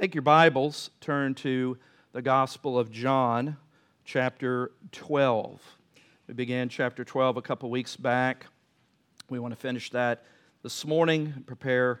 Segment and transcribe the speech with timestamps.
[0.00, 1.76] Take your Bibles, turn to
[2.14, 3.58] the Gospel of John,
[4.06, 5.60] chapter 12.
[6.26, 8.46] We began chapter 12 a couple weeks back.
[9.28, 10.24] We want to finish that
[10.62, 12.00] this morning, prepare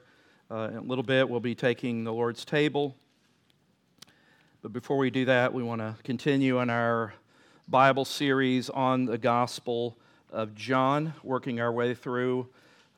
[0.50, 1.28] uh, a little bit.
[1.28, 2.96] We'll be taking the Lord's table.
[4.62, 7.12] But before we do that, we want to continue in our
[7.68, 9.98] Bible series on the Gospel
[10.32, 12.48] of John, working our way through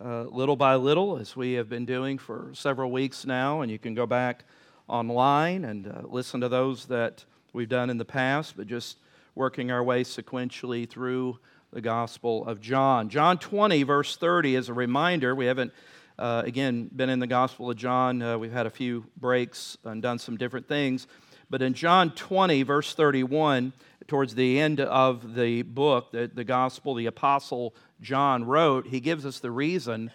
[0.00, 3.62] uh, little by little, as we have been doing for several weeks now.
[3.62, 4.44] And you can go back
[4.88, 8.98] online and uh, listen to those that we've done in the past, but just
[9.34, 11.38] working our way sequentially through
[11.72, 13.08] the Gospel of John.
[13.08, 15.34] John 20, verse 30, is a reminder.
[15.34, 15.72] We haven't,
[16.18, 18.20] uh, again, been in the Gospel of John.
[18.20, 21.06] Uh, we've had a few breaks and done some different things.
[21.48, 23.72] But in John 20, verse 31,
[24.06, 29.24] towards the end of the book, the, the Gospel, the Apostle John wrote, he gives
[29.24, 30.10] us the reason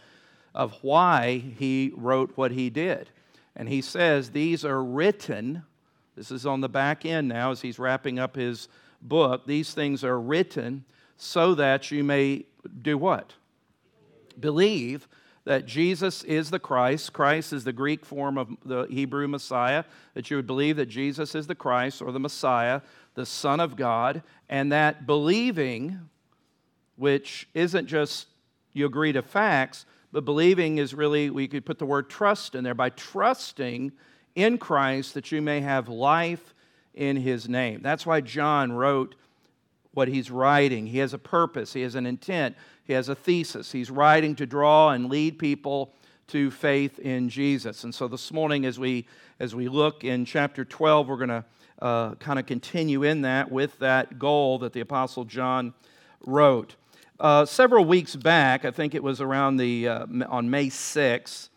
[0.54, 3.10] of why he wrote what he did.
[3.58, 5.64] And he says, These are written,
[6.16, 8.70] this is on the back end now as he's wrapping up his
[9.02, 9.46] book.
[9.46, 10.86] These things are written
[11.18, 12.46] so that you may
[12.82, 13.34] do what?
[14.40, 15.08] Believe
[15.46, 17.14] that Jesus is the Christ.
[17.14, 19.86] Christ is the Greek form of the Hebrew Messiah.
[20.14, 22.82] That you would believe that Jesus is the Christ or the Messiah,
[23.16, 26.10] the Son of God, and that believing
[26.96, 28.28] which isn't just
[28.74, 32.64] you agree to facts, but believing is really, we could put the word trust in
[32.64, 32.74] there.
[32.74, 33.92] By trusting
[34.36, 36.54] in Christ, that you may have life
[36.94, 37.82] in his name.
[37.82, 39.16] That's why John wrote
[39.94, 40.88] what he's writing.
[40.88, 43.72] He has a purpose, he has an intent, he has a thesis.
[43.72, 45.94] He's writing to draw and lead people
[46.28, 47.84] to faith in Jesus.
[47.84, 49.08] And so this morning, as we
[49.40, 51.46] as we look in chapter 12, we're going to
[51.82, 55.74] uh, kind of continue in that with that goal that the Apostle John
[56.26, 56.76] wrote.
[57.20, 61.50] Uh, several weeks back, I think it was around the uh, on May 6th,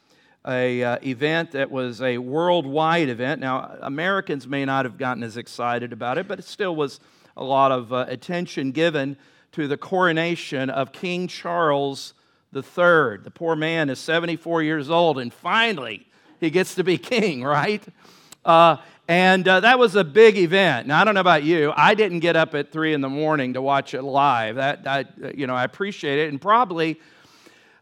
[0.49, 3.43] a uh, event that was a worldwide event.
[3.43, 6.99] Now, Americans may not have gotten as excited about it, but it still was
[7.37, 9.19] a lot of uh, attention given
[9.53, 12.15] to the coronation of King Charles
[12.57, 13.19] III.
[13.23, 16.07] The poor man is 74 years old, and finally
[16.41, 17.85] he gets to be king, right?
[18.47, 18.79] Uh,
[19.11, 20.87] and uh, that was a big event.
[20.87, 21.73] Now, I don't know about you.
[21.77, 24.55] I didn't get up at 3 in the morning to watch it live.
[24.55, 25.05] That, I,
[25.35, 26.29] you know, I appreciate it.
[26.29, 27.01] And probably,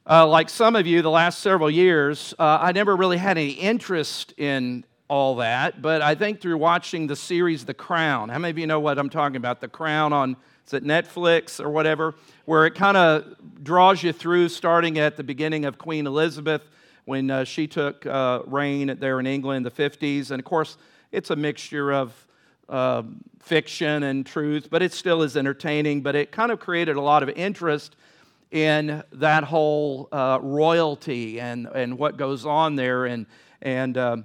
[0.09, 3.51] uh, like some of you, the last several years, uh, I never really had any
[3.51, 5.83] interest in all that.
[5.83, 8.99] But I think through watching the series The Crown, how many of you know what
[8.99, 9.61] I'm talking about?
[9.61, 10.35] The Crown on,
[10.67, 12.15] is it Netflix or whatever?
[12.47, 16.63] Where it kind of draws you through starting at the beginning of Queen Elizabeth
[17.05, 20.31] when uh, she took uh, reign there in England in the 50s.
[20.31, 20.79] And of course,
[21.13, 22.27] it's a mixture of
[22.69, 23.03] uh,
[23.41, 26.03] fiction and truth, but it still is entertaining.
[26.03, 27.97] But it kind of created a lot of interest
[28.51, 33.07] in that whole uh, royalty and, and what goes on there.
[33.07, 33.27] And,
[33.63, 34.25] and um,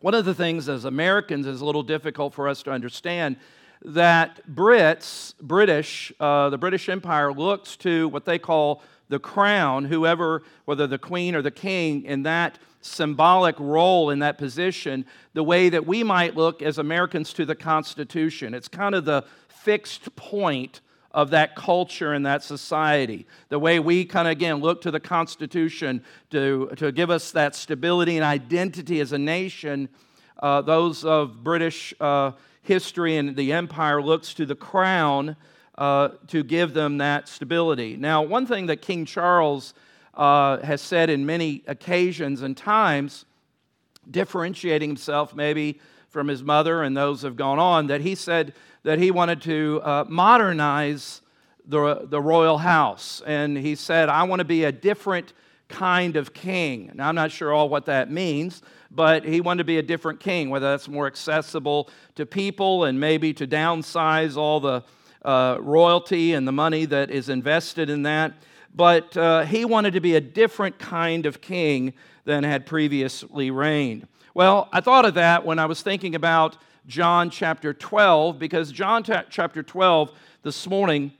[0.00, 3.36] one of the things as Americans is a little difficult for us to understand
[3.82, 10.42] that Brits, British, uh, the British Empire looks to what they call the crown, whoever,
[10.64, 15.68] whether the queen or the king, in that symbolic role in that position, the way
[15.68, 18.54] that we might look as Americans to the Constitution.
[18.54, 20.80] It's kind of the fixed point
[21.10, 23.26] of that culture and that society.
[23.48, 27.54] The way we kind of, again, look to the Constitution to, to give us that
[27.54, 29.88] stability and identity as a nation.
[30.38, 35.36] Uh, those of British uh, history and the empire looks to the crown
[35.76, 37.96] uh, to give them that stability.
[37.96, 39.74] Now, one thing that King Charles
[40.18, 43.24] uh, has said in many occasions and times,
[44.10, 48.52] differentiating himself maybe from his mother and those have gone on, that he said
[48.82, 51.22] that he wanted to uh, modernize
[51.64, 53.22] the, the royal house.
[53.26, 55.34] And he said, I want to be a different
[55.68, 56.90] kind of king.
[56.94, 60.18] Now, I'm not sure all what that means, but he wanted to be a different
[60.18, 64.82] king, whether that's more accessible to people and maybe to downsize all the
[65.22, 68.32] uh, royalty and the money that is invested in that
[68.74, 71.92] but uh, he wanted to be a different kind of king
[72.24, 74.06] than had previously reigned.
[74.34, 76.56] Well, I thought of that when I was thinking about
[76.86, 80.12] John chapter 12, because John t- chapter 12
[80.42, 81.12] this morning,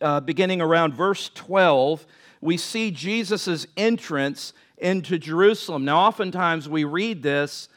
[0.00, 2.06] uh, beginning around verse 12,
[2.40, 5.84] we see Jesus' entrance into Jerusalem.
[5.84, 7.68] Now, oftentimes we read this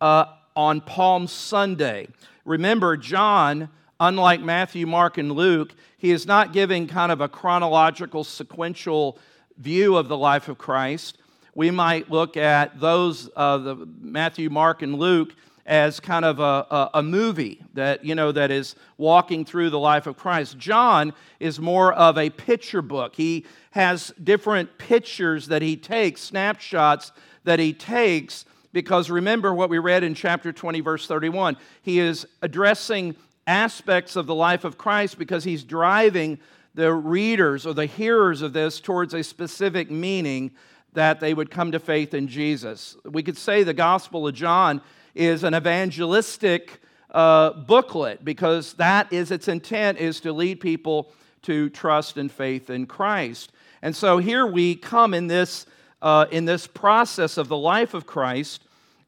[0.00, 2.08] uh, on Palm Sunday.
[2.44, 3.70] Remember, John
[4.00, 9.18] unlike Matthew, Mark, and Luke, he is not giving kind of a chronological, sequential
[9.58, 11.18] view of the life of Christ.
[11.54, 15.34] We might look at those, uh, the Matthew, Mark, and Luke,
[15.66, 19.78] as kind of a, a, a, movie that you know that is walking through the
[19.78, 25.60] life of christ john is more of a picture book he has different pictures that
[25.60, 27.12] he takes snapshots
[27.44, 31.56] that he takes because remember what we read in chapter 20, verse 31.
[31.82, 33.16] He is addressing
[33.50, 36.38] aspects of the life of Christ because he's driving
[36.76, 40.52] the readers or the hearers of this towards a specific meaning
[40.92, 42.96] that they would come to faith in Jesus.
[43.04, 44.80] We could say the Gospel of John
[45.16, 46.80] is an evangelistic
[47.10, 51.12] uh, booklet because that is its intent is to lead people
[51.42, 53.50] to trust and faith in Christ.
[53.82, 55.66] And so here we come in this,
[56.02, 58.62] uh, in this process of the life of Christ.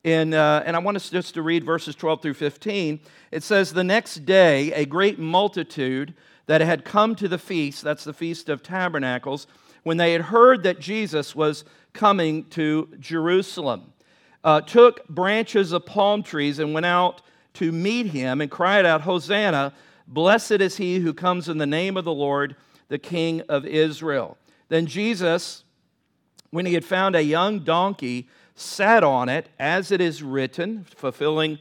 [0.04, 2.98] In, uh, and I want us just to read verses 12 through 15.
[3.30, 6.14] It says, The next day, a great multitude
[6.46, 9.46] that had come to the feast, that's the Feast of Tabernacles,
[9.84, 13.92] when they had heard that Jesus was coming to Jerusalem,
[14.42, 17.22] uh, took branches of palm trees and went out
[17.54, 19.72] to meet him and cried out, Hosanna,
[20.08, 22.56] blessed is he who comes in the name of the Lord,
[22.88, 24.36] the King of Israel.
[24.68, 25.62] Then Jesus,
[26.50, 31.58] when he had found a young donkey, sat on it, as it is written, fulfilling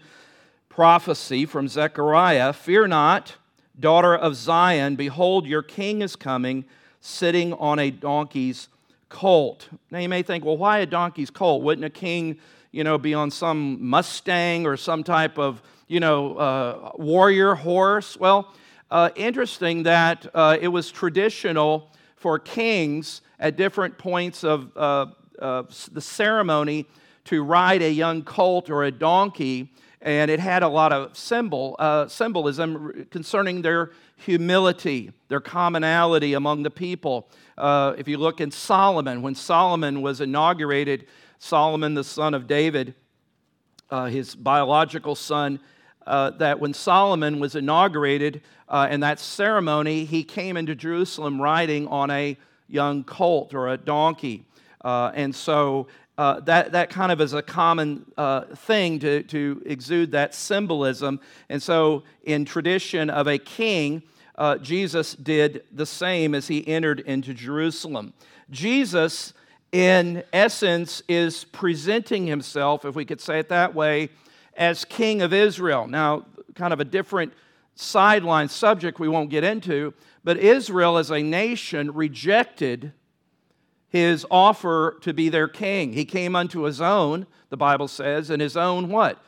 [0.70, 3.36] prophecy from Zechariah Fear not,
[3.80, 6.66] daughter of Zion, behold, your king is coming,
[7.00, 8.68] sitting on a donkey's
[9.10, 9.68] colt.
[9.90, 11.64] Now you may think, well, why a donkey's colt?
[11.64, 12.40] Wouldn't a king,
[12.72, 18.18] you know, be on some Mustang or some type of, you know, uh, warrior horse?
[18.18, 18.54] Well,
[18.90, 24.72] uh, interesting that uh, it was traditional for kings at different points of
[25.42, 26.86] uh, the ceremony
[27.26, 29.70] to ride a young colt or a donkey
[30.02, 36.64] and it had a lot of symbol, uh, symbolism concerning their humility, their commonality among
[36.64, 37.30] the people.
[37.58, 41.06] Uh, if you look in Solomon, when Solomon was inaugurated,
[41.38, 42.96] Solomon, the son of David,
[43.92, 45.60] uh, his biological son,
[46.08, 51.88] uh, that when Solomon was inaugurated uh, in that ceremony, he came into Jerusalem riding
[51.88, 54.46] on a young colt or a donkey.
[54.84, 55.88] Uh, and so
[56.18, 61.20] uh, that, that kind of is a common uh, thing to, to exude that symbolism.
[61.50, 64.04] And so, in tradition of a king,
[64.36, 68.14] uh, Jesus did the same as he entered into Jerusalem.
[68.50, 69.34] Jesus,
[69.72, 74.10] in essence, is presenting himself, if we could say it that way,
[74.56, 75.88] as king of Israel.
[75.88, 77.34] Now, kind of a different
[77.76, 79.94] sideline subject we won't get into,
[80.24, 82.94] but Israel as a nation rejected
[83.92, 85.94] his offer to be their king.
[85.94, 89.22] He came unto his own, the Bible says, and his own what?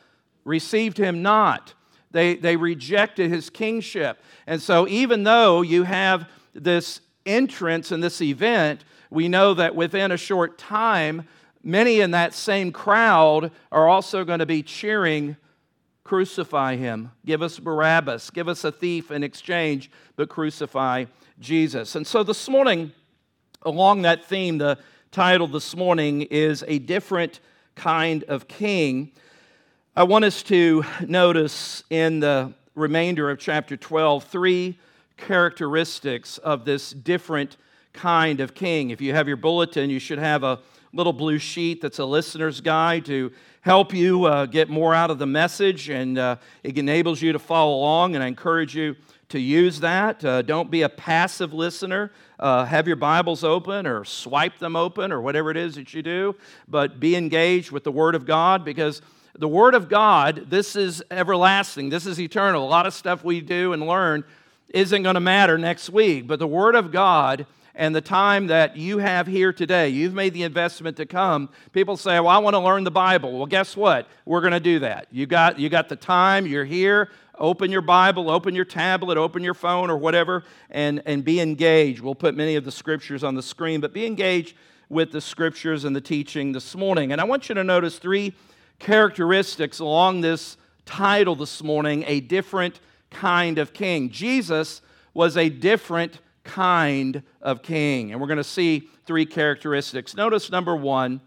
[0.46, 1.74] Received him not.
[2.12, 4.20] They, they rejected his kingship.
[4.48, 10.12] And so, even though you have this entrance in this event, we know that within
[10.12, 11.28] a short time,
[11.64, 15.36] many in that same crowd are also going to be cheering,
[16.04, 17.12] Crucify him.
[17.26, 18.30] Give us Barabbas.
[18.30, 21.06] Give us a thief in exchange, but crucify
[21.40, 21.96] Jesus.
[21.96, 22.92] And so this morning,
[23.66, 24.78] Along that theme, the
[25.12, 27.40] title this morning is A Different
[27.76, 29.14] Kind of King.
[29.96, 34.78] I want us to notice in the remainder of chapter 12 three
[35.16, 37.56] characteristics of this different
[37.94, 38.90] kind of king.
[38.90, 40.60] If you have your bulletin, you should have a
[40.92, 43.32] little blue sheet that's a listener's guide to
[43.62, 47.40] help you uh, get more out of the message, and uh, it enables you to
[47.40, 48.16] follow along.
[48.16, 48.98] And I encourage you
[49.34, 50.24] to use that.
[50.24, 52.12] Uh, don't be a passive listener.
[52.40, 56.04] Uh, have your Bibles open or swipe them open or whatever it is that you
[56.04, 56.36] do,
[56.68, 59.02] but be engaged with the Word of God because
[59.34, 62.64] the Word of God, this is everlasting, this is eternal.
[62.64, 64.24] A lot of stuff we do and learn
[64.70, 68.78] isn't going to matter next week, but the Word of God and the time that
[68.78, 71.50] you have here today, you've made the investment to come.
[71.72, 73.36] People say, Well, I want to learn the Bible.
[73.36, 74.08] Well, guess what?
[74.26, 75.08] We're going to do that.
[75.10, 77.10] You got, you got the time, you're here.
[77.40, 82.02] Open your Bible, open your tablet, open your phone or whatever, and, and be engaged.
[82.02, 84.56] We'll put many of the scriptures on the screen, but be engaged
[84.90, 87.12] with the scriptures and the teaching this morning.
[87.12, 88.34] And I want you to notice three
[88.78, 94.10] characteristics along this title this morning a different kind of king.
[94.10, 94.82] Jesus
[95.14, 98.12] was a different kind of king.
[98.12, 100.16] And we're going to see three characteristics.
[100.16, 101.22] Notice number one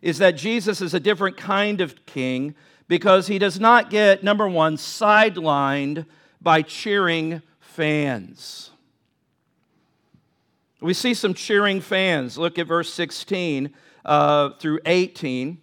[0.00, 2.54] is that Jesus is a different kind of king
[2.88, 6.06] because he does not get, number one, sidelined
[6.40, 8.70] by cheering fans.
[10.80, 12.38] We see some cheering fans.
[12.38, 13.70] Look at verse 16
[14.04, 15.58] uh, through 18.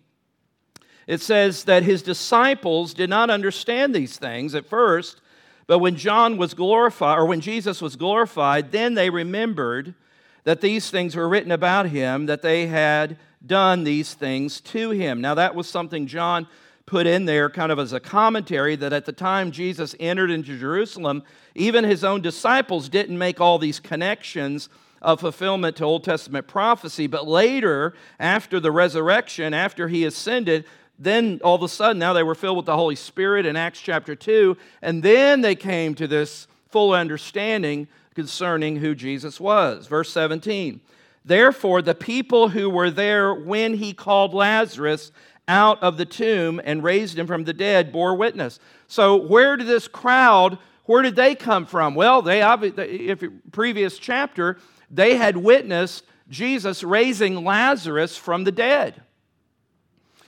[1.08, 5.22] It says that his disciples did not understand these things at first,
[5.68, 9.96] but when John was glorified, or when Jesus was glorified, then they remembered
[10.44, 15.22] that these things were written about him, that they had done these things to him.
[15.22, 16.48] Now, that was something John
[16.86, 20.58] put in there kind of as a commentary that at the time Jesus entered into
[20.58, 21.24] Jerusalem,
[21.56, 24.70] even his own disciples didn't make all these connections
[25.02, 27.08] of fulfillment to Old Testament prophecy.
[27.08, 30.66] But later, after the resurrection, after he ascended,
[30.98, 33.82] then all of a sudden, now they were filled with the Holy Spirit in Acts
[33.82, 39.88] chapter 2, and then they came to this full understanding concerning who Jesus was.
[39.88, 40.82] Verse 17
[41.26, 45.12] Therefore, the people who were there when he called Lazarus
[45.48, 48.60] out of the tomb and raised him from the dead bore witness.
[48.88, 51.96] So, where did this crowd, where did they come from?
[51.96, 54.58] Well, they, obviously if previous chapter,
[54.90, 59.02] they had witnessed Jesus raising Lazarus from the dead.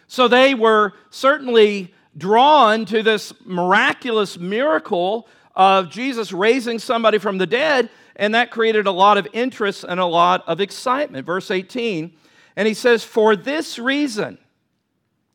[0.08, 7.48] So they were certainly drawn to this miraculous miracle of Jesus raising somebody from the
[7.48, 11.26] dead, and that created a lot of interest and a lot of excitement.
[11.26, 12.14] Verse 18,
[12.56, 14.38] and he says, For this reason,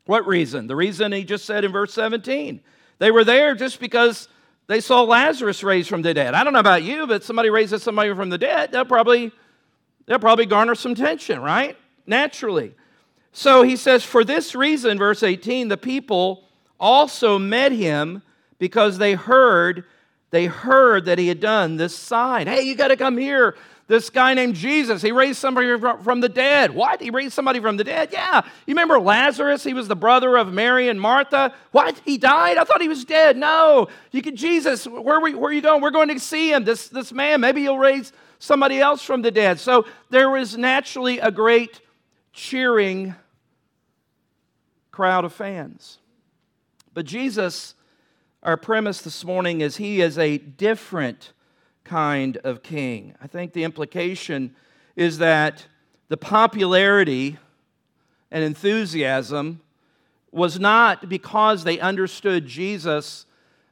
[0.06, 0.66] what reason?
[0.66, 2.60] The reason he just said in verse 17.
[2.98, 4.28] They were there just because
[4.66, 6.34] they saw Lazarus raised from the dead.
[6.34, 9.32] I don't know about you, but somebody raises somebody from the dead, they'll probably,
[10.06, 11.76] they'll probably garner some tension, right?
[12.06, 12.74] Naturally.
[13.32, 16.44] So he says, For this reason, verse 18, the people
[16.78, 18.22] also met him
[18.58, 19.84] because they heard,
[20.30, 22.46] they heard that he had done this sign.
[22.46, 23.56] Hey, you got to come here.
[23.92, 26.70] This guy named Jesus, he raised somebody from the dead.
[26.70, 27.02] What?
[27.02, 28.08] He raised somebody from the dead?
[28.10, 28.40] Yeah.
[28.64, 29.62] You remember Lazarus?
[29.62, 31.52] He was the brother of Mary and Martha.
[31.72, 32.00] What?
[32.02, 32.56] He died?
[32.56, 33.36] I thought he was dead.
[33.36, 33.88] No.
[34.10, 35.82] You could, Jesus, where, we, where are you going?
[35.82, 37.42] We're going to see him, this, this man.
[37.42, 39.60] Maybe he'll raise somebody else from the dead.
[39.60, 41.82] So there was naturally a great
[42.32, 43.14] cheering
[44.90, 45.98] crowd of fans.
[46.94, 47.74] But Jesus,
[48.42, 51.34] our premise this morning is he is a different
[51.92, 53.14] kind of king.
[53.20, 54.54] I think the implication
[54.96, 55.66] is that
[56.08, 57.36] the popularity
[58.30, 59.60] and enthusiasm
[60.30, 63.26] was not because they understood Jesus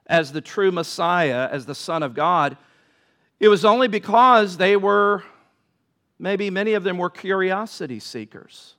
[0.06, 2.58] as the true Messiah, as the Son of God.
[3.38, 5.24] It was only because they were,
[6.18, 8.74] maybe many of them were curiosity seekers.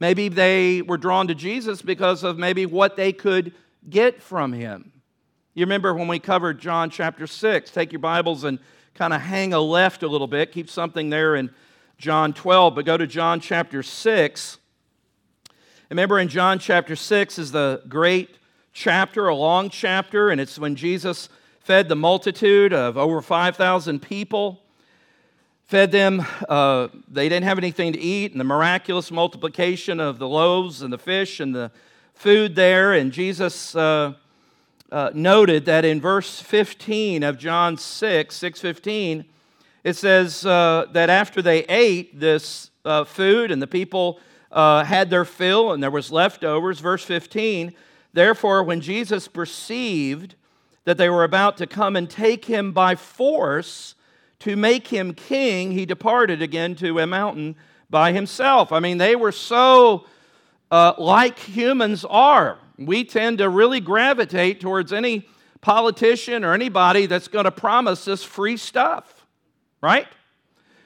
[0.00, 3.54] Maybe they were drawn to Jesus because of maybe what they could
[3.88, 4.90] get from him.
[5.58, 7.72] You remember when we covered John chapter 6?
[7.72, 8.60] Take your Bibles and
[8.94, 10.52] kind of hang a left a little bit.
[10.52, 11.50] Keep something there in
[11.98, 14.58] John 12, but go to John chapter 6.
[15.90, 18.38] Remember in John chapter 6 is the great
[18.72, 24.62] chapter, a long chapter, and it's when Jesus fed the multitude of over 5,000 people
[25.64, 26.24] fed them.
[26.48, 30.92] Uh, they didn't have anything to eat, and the miraculous multiplication of the loaves and
[30.92, 31.72] the fish and the
[32.14, 32.92] food there.
[32.92, 34.14] And Jesus uh,
[34.90, 39.24] uh, noted that in verse 15 of John 6, 615,
[39.84, 45.10] it says uh, that after they ate this uh, food and the people uh, had
[45.10, 47.74] their fill and there was leftovers, verse 15,
[48.12, 50.34] therefore, when Jesus perceived
[50.84, 53.94] that they were about to come and take him by force,
[54.40, 57.56] to make him king, he departed again to a mountain
[57.90, 58.72] by himself.
[58.72, 60.06] I mean, they were so
[60.70, 62.58] uh, like humans are.
[62.78, 65.28] We tend to really gravitate towards any
[65.60, 69.26] politician or anybody that's going to promise us free stuff,
[69.80, 70.06] right?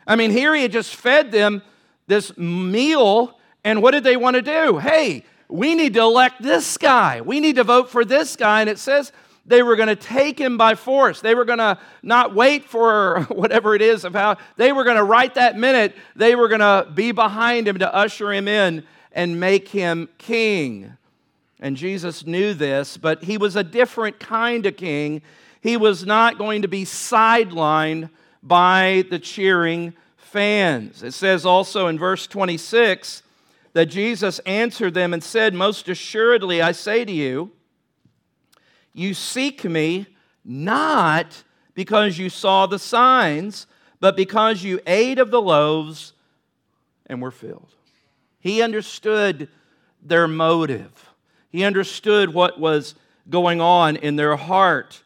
[0.06, 1.62] I mean, here he had just fed them
[2.06, 4.78] this meal, and what did they want to do?
[4.78, 7.20] Hey, we need to elect this guy.
[7.20, 8.62] We need to vote for this guy.
[8.62, 9.12] And it says
[9.44, 11.20] they were going to take him by force.
[11.20, 14.96] They were going to not wait for whatever it is of how they were going
[14.96, 15.94] to right that minute.
[16.16, 20.96] They were going to be behind him to usher him in and make him king.
[21.62, 25.22] And Jesus knew this, but he was a different kind of king.
[25.60, 28.10] He was not going to be sidelined
[28.42, 31.04] by the cheering fans.
[31.04, 33.22] It says also in verse 26
[33.74, 37.52] that Jesus answered them and said, Most assuredly, I say to you,
[38.92, 40.08] you seek me
[40.44, 43.68] not because you saw the signs,
[44.00, 46.12] but because you ate of the loaves
[47.06, 47.76] and were filled.
[48.40, 49.48] He understood
[50.02, 51.11] their motive,
[51.52, 52.96] he understood what was
[53.30, 55.02] going on in their heart.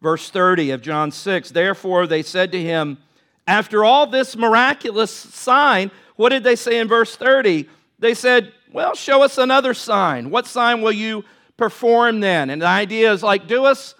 [0.00, 2.98] Verse 30 of John 6 Therefore they said to him,
[3.46, 7.68] After all this miraculous sign, what did they say in verse 30?
[7.98, 10.30] They said, Well, show us another sign.
[10.30, 11.24] What sign will you
[11.56, 12.50] perform then.
[12.50, 13.94] And the idea is like, do us,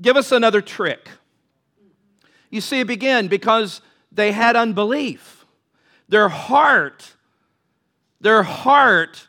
[0.00, 1.08] give us another trick.
[2.50, 3.80] You see, again, because
[4.10, 5.44] they had unbelief.
[6.08, 7.14] Their heart,
[8.20, 9.28] their heart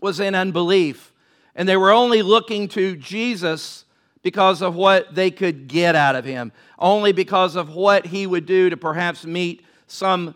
[0.00, 1.09] was in unbelief.
[1.54, 3.84] And they were only looking to Jesus
[4.22, 8.46] because of what they could get out of him, only because of what he would
[8.46, 10.34] do to perhaps meet some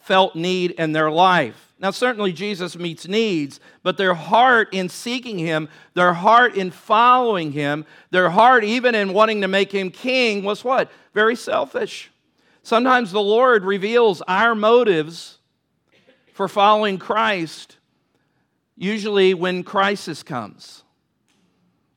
[0.00, 1.74] felt need in their life.
[1.78, 7.52] Now, certainly Jesus meets needs, but their heart in seeking him, their heart in following
[7.52, 10.90] him, their heart even in wanting to make him king was what?
[11.12, 12.10] Very selfish.
[12.62, 15.38] Sometimes the Lord reveals our motives
[16.32, 17.75] for following Christ,
[18.76, 20.82] usually when crisis comes.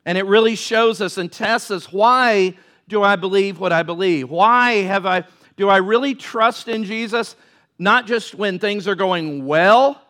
[0.04, 2.56] And it really shows us and tests us why
[2.88, 4.30] do I believe what I believe?
[4.30, 5.24] Why have I
[5.56, 7.36] do I really trust in Jesus
[7.78, 10.00] not just when things are going well,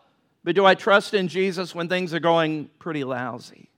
[0.43, 3.69] but do I trust in Jesus when things are going pretty lousy?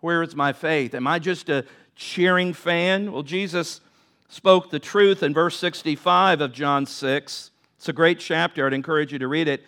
[0.00, 0.94] Where is my faith?
[0.94, 3.12] Am I just a cheering fan?
[3.12, 3.80] Well, Jesus
[4.28, 7.50] spoke the truth in verse 65 of John 6.
[7.76, 8.66] It's a great chapter.
[8.66, 9.64] I'd encourage you to read it.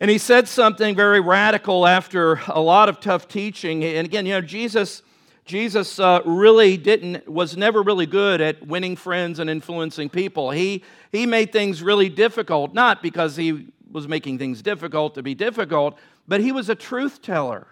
[0.00, 3.84] And he said something very radical after a lot of tough teaching.
[3.84, 5.02] And again, you know, Jesus,
[5.44, 10.52] Jesus uh, really didn't, was never really good at winning friends and influencing people.
[10.52, 15.34] He, he made things really difficult, not because he was making things difficult to be
[15.34, 17.66] difficult, but he was a truth teller.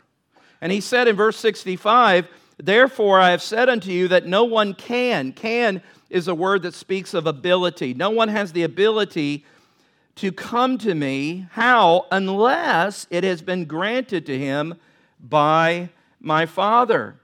[0.61, 4.75] And he said in verse 65, Therefore I have said unto you that no one
[4.75, 5.33] can.
[5.33, 5.81] Can
[6.11, 7.95] is a word that speaks of ability.
[7.95, 9.47] No one has the ability
[10.19, 11.47] to come to me.
[11.53, 12.07] How?
[12.11, 14.75] Unless it has been granted to him
[15.21, 17.15] by my Father.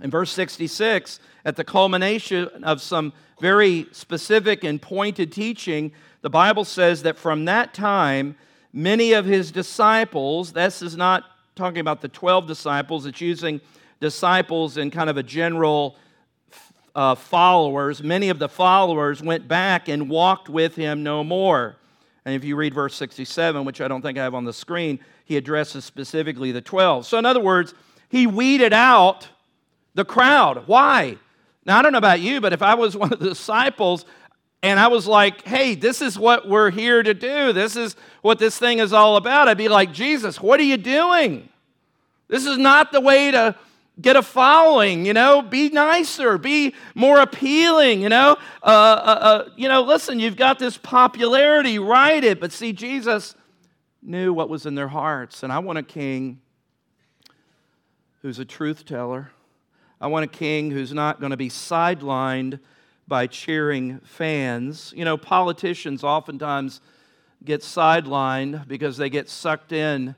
[0.00, 6.64] In verse 66, at the culmination of some very specific and pointed teaching, the Bible
[6.64, 8.36] says that from that time,
[8.72, 11.24] many of his disciples, this is not
[11.56, 13.60] talking about the 12 disciples, it's using
[13.98, 15.96] disciples in kind of a general
[16.94, 21.76] uh, followers, many of the followers went back and walked with him no more.
[22.24, 25.00] And if you read verse 67, which I don't think I have on the screen,
[25.24, 27.06] he addresses specifically the 12.
[27.06, 27.74] So, in other words,
[28.08, 29.28] he weeded out
[29.94, 30.64] the crowd.
[30.66, 31.18] Why?
[31.64, 34.04] Now, I don't know about you, but if I was one of the disciples
[34.62, 38.38] and I was like, hey, this is what we're here to do, this is what
[38.38, 41.48] this thing is all about, I'd be like, Jesus, what are you doing?
[42.28, 43.56] This is not the way to
[44.00, 45.42] get a following you know?
[45.42, 48.36] Be nicer be more appealing you know?
[48.62, 52.40] Uh, uh, uh, you know listen you've got this popularity write it.
[52.40, 53.34] But see jesus
[54.02, 55.42] knew what was in their hearts.
[55.42, 56.40] And i want a king
[58.22, 59.32] who's a truth teller.
[60.00, 62.60] I want a king who's not going to be sidelined
[63.06, 64.94] by cheering fans.
[64.96, 66.80] You know politicians oftentimes
[67.44, 70.14] get sidelined because they get sucked in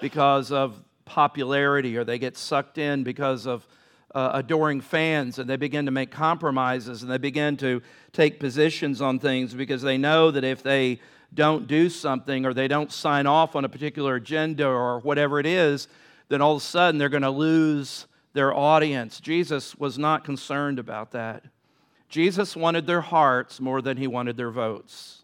[0.00, 3.66] because of popularity or they get sucked in because of
[4.14, 9.00] uh, adoring fans and they begin to make compromises and they begin to take positions
[9.00, 11.00] on things because they know that if they
[11.34, 15.46] don't do something or they don't sign off on a particular agenda or whatever it
[15.46, 15.88] is,
[16.28, 19.20] then all of a sudden they're going to lose their audience.
[19.20, 21.44] Jesus was not concerned about that.
[22.08, 25.22] Jesus wanted their hearts more than he wanted their votes.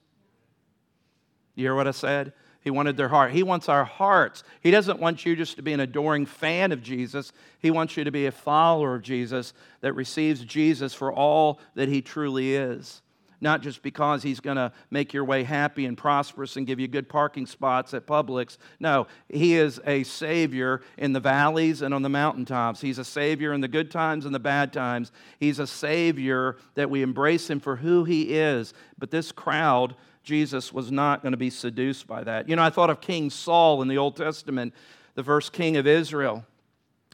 [1.55, 2.33] You hear what I said?
[2.65, 3.33] He wanted their heart.
[3.33, 4.43] He wants our hearts.
[4.63, 7.31] He doesn't want you just to be an adoring fan of Jesus.
[7.61, 11.91] He wants you to be a follower of Jesus that receives Jesus for all that
[11.91, 13.03] he truly is.
[13.45, 16.89] Not just because he's going to make your way happy and prosperous and give you
[16.89, 18.57] good parking spots at Publix.
[18.81, 22.81] No, he is a Savior in the valleys and on the mountaintops.
[22.81, 25.13] He's a Savior in the good times and the bad times.
[25.39, 28.73] He's a Savior that we embrace him for who he is.
[28.97, 32.49] But this crowd, Jesus was not going to be seduced by that.
[32.49, 34.73] You know, I thought of King Saul in the Old Testament,
[35.17, 36.47] the first king of Israel.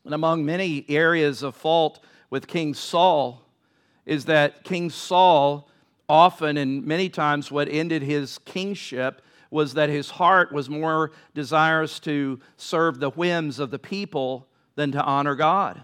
[0.05, 1.99] And among many areas of fault
[2.31, 3.43] with King Saul
[4.07, 5.67] is that King Saul
[6.11, 11.99] often and many times what ended his kingship was that his heart was more desirous
[12.01, 15.77] to serve the whims of the people than to honor God.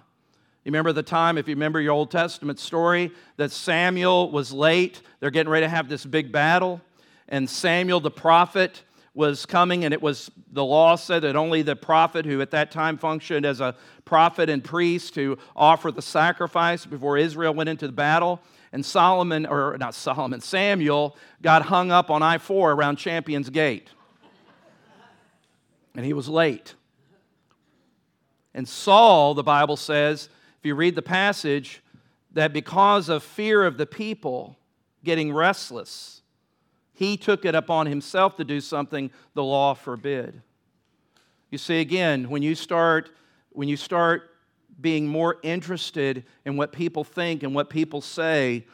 [0.64, 5.00] You remember the time, if you remember your Old Testament story, that Samuel was late.
[5.20, 6.80] They're getting ready to have this big battle
[7.28, 8.82] and Samuel the prophet
[9.14, 12.70] was coming, and it was the law said that only the prophet, who at that
[12.70, 17.86] time functioned as a prophet and priest, to offer the sacrifice before Israel went into
[17.86, 18.40] the battle.
[18.72, 23.86] And Solomon, or not Solomon, Samuel got hung up on I 4 around ChampionsGate.
[25.94, 26.74] And he was late.
[28.52, 31.82] And Saul, the Bible says, if you read the passage,
[32.32, 34.58] that because of fear of the people
[35.04, 36.22] getting restless,
[36.92, 40.42] he took it upon himself to do something the law forbid.
[41.50, 43.10] You see, again, when you start,
[43.50, 44.30] when you start
[44.80, 48.64] being more interested in what people think and what people say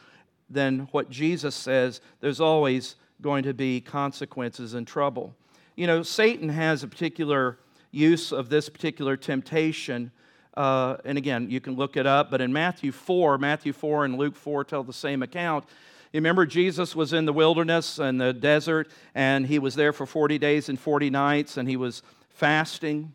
[0.49, 5.35] than what Jesus says, there's always going to be consequences and trouble.
[5.75, 7.57] You know, Satan has a particular
[7.91, 10.11] use of this particular temptation.
[10.55, 14.17] Uh, and again, you can look it up, but in Matthew 4, Matthew 4 and
[14.17, 15.65] Luke 4 tell the same account.
[16.11, 20.05] You remember Jesus was in the wilderness and the desert, and he was there for
[20.05, 23.13] 40 days and 40 nights, and he was fasting.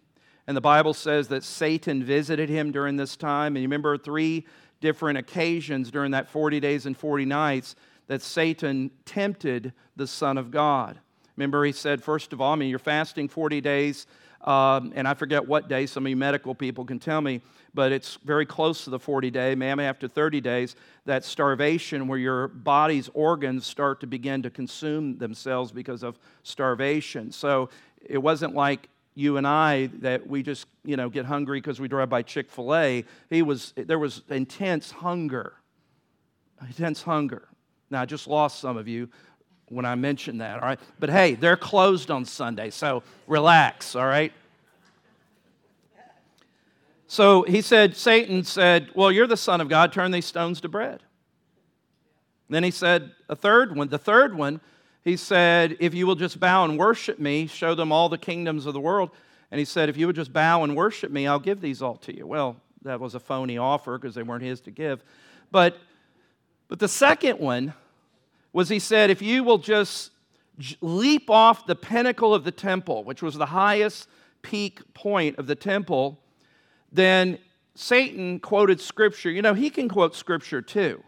[0.49, 3.55] And the Bible says that Satan visited him during this time.
[3.55, 4.47] And you remember three
[4.81, 10.51] different occasions during that 40 days and 40 nights that Satan tempted the Son of
[10.51, 10.99] God.
[11.37, 14.07] Remember, he said, first of all, I mean, you're fasting 40 days,
[14.41, 17.43] um, and I forget what day, some of you medical people can tell me,
[17.75, 22.19] but it's very close to the 40 day, maybe after 30 days, that starvation where
[22.19, 27.31] your body's organs start to begin to consume themselves because of starvation.
[27.31, 27.69] So
[28.03, 31.89] it wasn't like you and I that we just, you know, get hungry because we
[31.89, 33.05] drive by Chick-fil-A.
[33.29, 35.55] He was, there was intense hunger,
[36.61, 37.49] intense hunger.
[37.91, 39.09] Now, I just lost some of you
[39.71, 40.79] when I mentioned that, all right?
[41.01, 44.33] But hey, they're closed on Sunday, so relax, all right?
[47.09, 50.69] So he said, Satan said, Well, you're the Son of God, turn these stones to
[50.69, 51.03] bread.
[52.49, 54.61] Then he said, a third one, the third one,
[55.09, 58.67] he said, If you will just bow and worship me, show them all the kingdoms
[58.67, 59.11] of the world.
[59.51, 61.97] And he said, If you would just bow and worship me, I'll give these all
[61.97, 62.27] to you.
[62.27, 65.03] Well, that was a phony offer because they weren't his to give.
[65.51, 65.79] But,
[66.69, 67.73] but the second one
[68.53, 70.11] was he said, If you will just
[70.81, 74.09] leap off the pinnacle of the temple, which was the highest
[74.43, 76.19] peak point of the temple,
[76.93, 77.39] then
[77.75, 79.31] Satan quoted scripture.
[79.31, 81.03] You know, he can quote scripture too.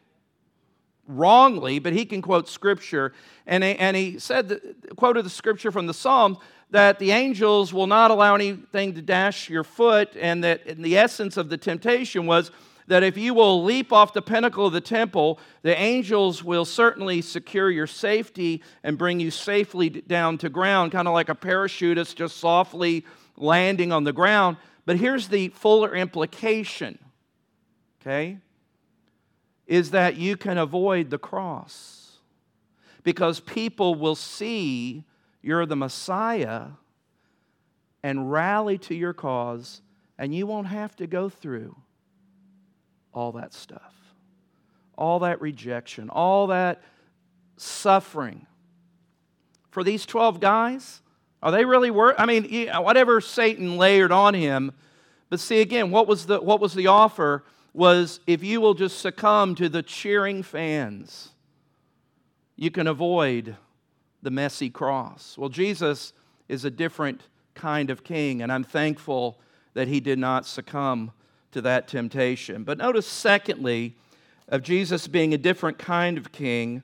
[1.10, 3.12] Wrongly, but he can quote scripture.
[3.46, 6.38] And he, and he said, that, quoted the scripture from the Psalm
[6.70, 10.96] that the angels will not allow anything to dash your foot, and that in the
[10.96, 12.52] essence of the temptation was
[12.86, 17.22] that if you will leap off the pinnacle of the temple, the angels will certainly
[17.22, 22.14] secure your safety and bring you safely down to ground, kind of like a parachutist
[22.16, 23.04] just softly
[23.36, 24.56] landing on the ground.
[24.86, 26.98] But here's the fuller implication,
[28.00, 28.38] okay?
[29.70, 32.18] Is that you can avoid the cross
[33.04, 35.04] because people will see
[35.42, 36.66] you're the Messiah
[38.02, 39.80] and rally to your cause,
[40.18, 41.76] and you won't have to go through
[43.14, 43.94] all that stuff,
[44.98, 46.82] all that rejection, all that
[47.56, 48.46] suffering.
[49.70, 51.00] For these 12 guys,
[51.42, 52.16] are they really worth?
[52.18, 54.72] I mean, whatever Satan layered on him.
[55.28, 57.44] But see again, what was the what was the offer?
[57.72, 61.30] Was if you will just succumb to the cheering fans,
[62.56, 63.56] you can avoid
[64.22, 65.38] the messy cross.
[65.38, 66.12] Well, Jesus
[66.48, 67.22] is a different
[67.54, 69.40] kind of king, and I'm thankful
[69.74, 71.12] that he did not succumb
[71.52, 72.64] to that temptation.
[72.64, 73.96] But notice, secondly,
[74.48, 76.82] of Jesus being a different kind of king,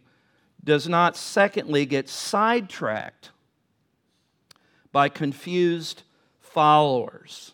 [0.62, 3.30] does not secondly get sidetracked
[4.92, 6.04] by confused
[6.40, 7.52] followers.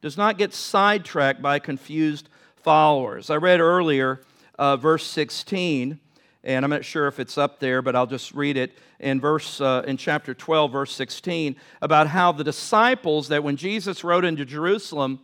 [0.00, 2.29] Does not get sidetracked by confused
[2.62, 3.30] followers.
[3.30, 4.20] I read earlier
[4.58, 5.98] uh, verse 16,
[6.44, 9.60] and I'm not sure if it's up there, but I'll just read it in verse
[9.60, 14.44] uh, in chapter 12, verse 16, about how the disciples that when Jesus rode into
[14.44, 15.20] Jerusalem,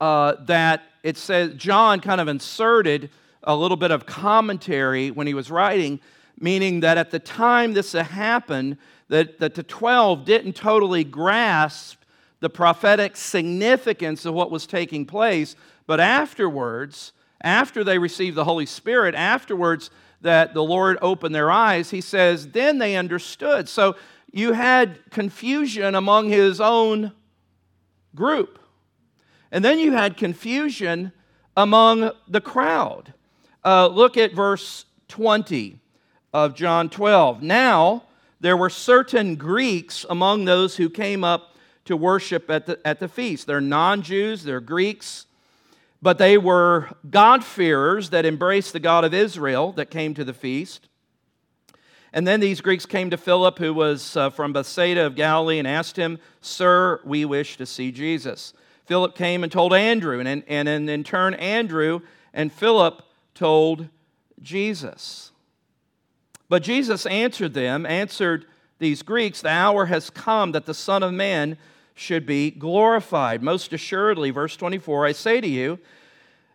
[0.00, 3.10] uh, that it says John kind of inserted
[3.44, 6.00] a little bit of commentary when he was writing,
[6.38, 8.76] meaning that at the time this happened,
[9.08, 12.00] that, that the 12 didn't totally grasp
[12.40, 15.56] the prophetic significance of what was taking place,
[15.90, 17.10] but afterwards,
[17.42, 22.46] after they received the Holy Spirit, afterwards that the Lord opened their eyes, he says,
[22.50, 23.68] then they understood.
[23.68, 23.96] So
[24.30, 27.10] you had confusion among his own
[28.14, 28.60] group.
[29.50, 31.10] And then you had confusion
[31.56, 33.12] among the crowd.
[33.64, 35.80] Uh, look at verse 20
[36.32, 37.42] of John 12.
[37.42, 38.04] Now,
[38.38, 43.08] there were certain Greeks among those who came up to worship at the, at the
[43.08, 43.48] feast.
[43.48, 45.26] They're non Jews, they're Greeks,
[46.02, 50.88] but they were God-fearers that embraced the God of Israel that came to the feast.
[52.12, 55.68] And then these Greeks came to Philip, who was uh, from Bethsaida of Galilee, and
[55.68, 58.52] asked him, Sir, we wish to see Jesus.
[58.86, 62.00] Philip came and told Andrew, and, and, and in turn, Andrew
[62.34, 63.02] and Philip
[63.34, 63.88] told
[64.42, 65.30] Jesus.
[66.48, 68.46] But Jesus answered them, answered
[68.80, 71.56] these Greeks, the hour has come that the Son of Man
[72.00, 73.42] should be glorified.
[73.42, 75.78] Most assuredly, verse 24, I say to you,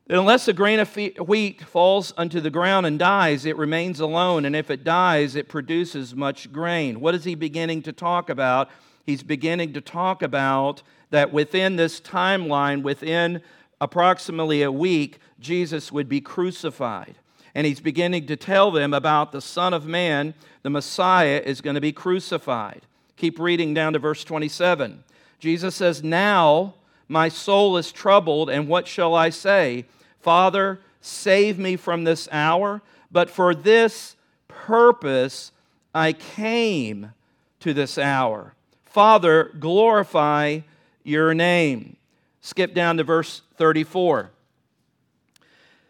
[0.08, 4.45] that unless a grain of wheat falls unto the ground and dies, it remains alone,
[4.45, 6.99] and if it dies, it produces much grain.
[6.99, 8.69] What is he beginning to talk about?
[9.05, 10.81] He's beginning to talk about
[11.12, 13.41] that within this timeline, within
[13.79, 17.15] approximately a week, Jesus would be crucified
[17.55, 21.75] and he's beginning to tell them about the Son of Man, the Messiah, is going
[21.75, 22.81] to be crucified.
[23.15, 25.03] Keep reading down to verse 27.
[25.39, 26.76] Jesus says, Now
[27.08, 29.86] my soul is troubled, and what shall I say?
[30.19, 32.82] Father, save me from this hour.
[33.12, 34.15] But for this
[34.48, 35.52] purpose
[35.93, 37.13] I came
[37.62, 38.54] to this hour.
[38.84, 40.62] Father, glorify
[41.04, 41.98] your name.
[42.41, 44.32] Skip down to verse 34.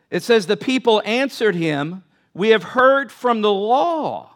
[0.09, 2.03] It says, The people answered him,
[2.33, 4.35] We have heard from the law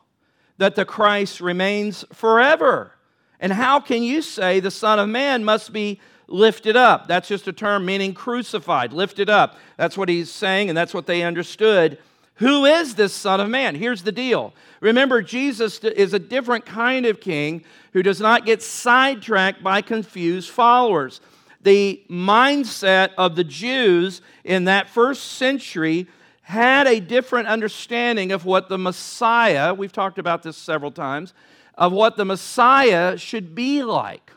[0.57, 2.93] that the Christ remains forever.
[3.39, 7.07] And how can you say the Son of Man must be lifted up?
[7.07, 9.57] That's just a term meaning crucified, lifted up.
[9.77, 11.97] That's what he's saying, and that's what they understood.
[12.35, 13.75] Who is this Son of Man?
[13.75, 14.53] Here's the deal.
[14.79, 20.49] Remember, Jesus is a different kind of king who does not get sidetracked by confused
[20.49, 21.19] followers.
[21.61, 26.07] The mindset of the Jews in that first century
[26.41, 31.33] had a different understanding of what the Messiah, we've talked about this several times,
[31.79, 34.31] of what the Messiah should be like.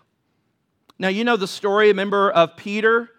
[0.98, 3.10] Now, you know the story, remember, of Peter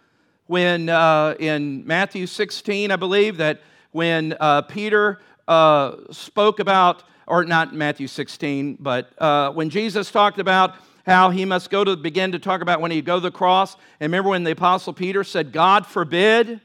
[0.47, 7.43] when uh, in Matthew 16, I believe, that when uh, Peter uh, spoke about, or
[7.43, 12.31] not Matthew 16, but uh, when Jesus talked about how he must go to begin
[12.31, 13.75] to talk about when he'd go to the cross.
[13.99, 16.61] And remember when the apostle Peter said, God forbid,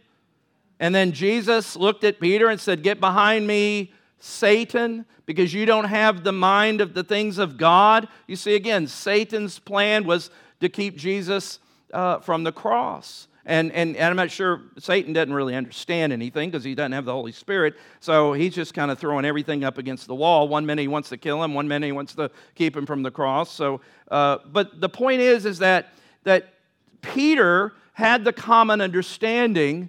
[0.78, 5.84] and then Jesus looked at Peter and said, Get behind me, Satan, because you don't
[5.84, 8.08] have the mind of the things of God.
[8.26, 11.60] You see, again, Satan's plan was to keep Jesus
[11.92, 13.28] uh, from the cross.
[13.46, 17.06] And, and, and, I'm not sure Satan doesn't really understand anything because he doesn't have
[17.06, 17.76] the Holy Spirit.
[17.98, 20.48] So he's just kind of throwing everything up against the wall.
[20.48, 23.02] One minute he wants to kill him, one minute he wants to keep him from
[23.02, 23.50] the cross.
[23.50, 26.52] So, uh, but the point is, is that, that
[27.00, 29.88] Peter had the common understanding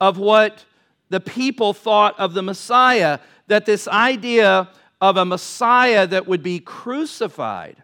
[0.00, 0.64] of what
[1.08, 3.18] the people thought of the Messiah,
[3.50, 4.68] that this idea
[5.00, 7.82] of a Messiah that would be crucified,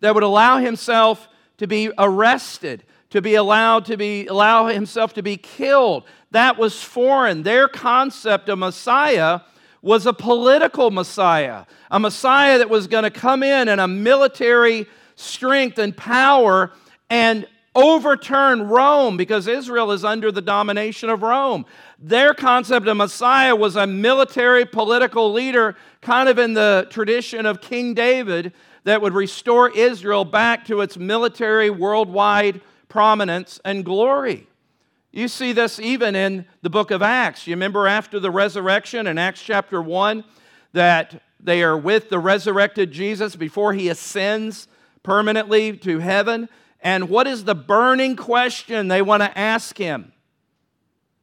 [0.00, 5.22] that would allow himself to be arrested, to be allowed to be allow himself to
[5.22, 7.42] be killed, that was foreign.
[7.42, 9.40] Their concept of Messiah
[9.82, 14.86] was a political Messiah, a Messiah that was going to come in in a military
[15.16, 16.72] strength and power
[17.10, 21.66] and overturn Rome because Israel is under the domination of Rome.
[21.98, 27.60] Their concept of Messiah was a military political leader, kind of in the tradition of
[27.60, 28.52] King David,
[28.84, 34.46] that would restore Israel back to its military worldwide prominence and glory.
[35.10, 37.46] You see this even in the book of Acts.
[37.46, 40.24] You remember after the resurrection in Acts chapter 1
[40.72, 44.66] that they are with the resurrected Jesus before he ascends
[45.02, 46.48] permanently to heaven.
[46.84, 50.12] And what is the burning question they want to ask him?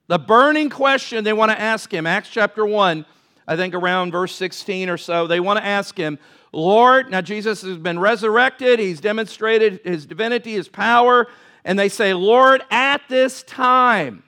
[0.07, 3.05] The burning question they want to ask him, Acts chapter 1,
[3.47, 6.17] I think around verse 16 or so, they want to ask him,
[6.51, 11.27] Lord, now Jesus has been resurrected, he's demonstrated his divinity, his power,
[11.63, 14.23] and they say, Lord, at this time,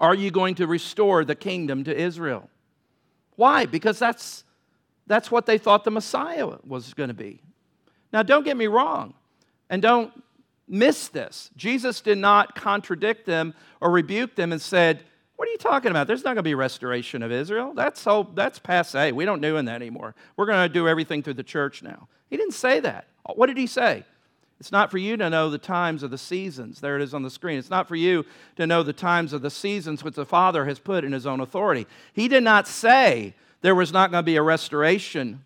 [0.00, 2.48] are you going to restore the kingdom to Israel?
[3.36, 3.66] Why?
[3.66, 4.44] Because that's,
[5.08, 7.42] that's what they thought the Messiah was going to be.
[8.12, 9.14] Now, don't get me wrong.
[9.70, 10.12] And don't
[10.68, 11.50] miss this.
[11.56, 15.02] Jesus did not contradict them or rebuke them and said,
[15.36, 16.06] What are you talking about?
[16.06, 17.72] There's not going to be a restoration of Israel.
[17.74, 19.12] That's, so, that's passe.
[19.12, 20.14] We don't do that anymore.
[20.36, 22.08] We're going to do everything through the church now.
[22.30, 23.06] He didn't say that.
[23.34, 24.04] What did he say?
[24.60, 26.80] It's not for you to know the times of the seasons.
[26.80, 27.58] There it is on the screen.
[27.58, 28.24] It's not for you
[28.56, 31.40] to know the times of the seasons which the Father has put in His own
[31.40, 31.86] authority.
[32.12, 35.44] He did not say there was not going to be a restoration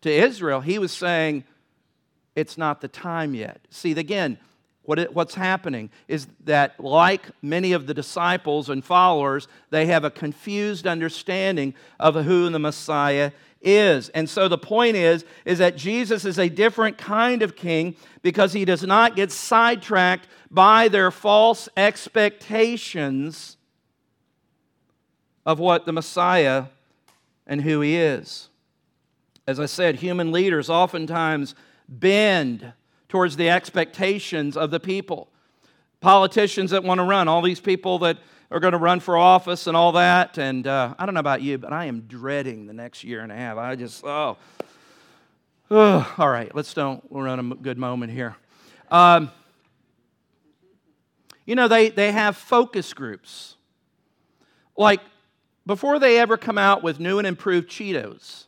[0.00, 0.60] to Israel.
[0.60, 1.44] He was saying,
[2.38, 3.60] it's not the time yet.
[3.70, 4.38] See, again,
[4.82, 10.04] what it, what's happening is that, like many of the disciples and followers, they have
[10.04, 14.08] a confused understanding of who the Messiah is.
[14.10, 18.52] And so the point is, is that Jesus is a different kind of king because
[18.52, 23.56] he does not get sidetracked by their false expectations
[25.44, 26.66] of what the Messiah
[27.48, 28.48] and who he is.
[29.46, 31.54] As I said, human leaders oftentimes
[31.88, 32.72] bend
[33.08, 35.28] towards the expectations of the people.
[36.00, 38.18] Politicians that want to run, all these people that
[38.50, 40.38] are going to run for office and all that.
[40.38, 43.32] And uh, I don't know about you, but I am dreading the next year and
[43.32, 43.58] a half.
[43.58, 44.36] I just, oh.
[45.70, 48.36] all right, let's don't we'll run a good moment here.
[48.90, 49.30] Um,
[51.44, 53.56] you know, they, they have focus groups.
[54.76, 55.00] Like,
[55.66, 58.44] before they ever come out with new and improved Cheetos,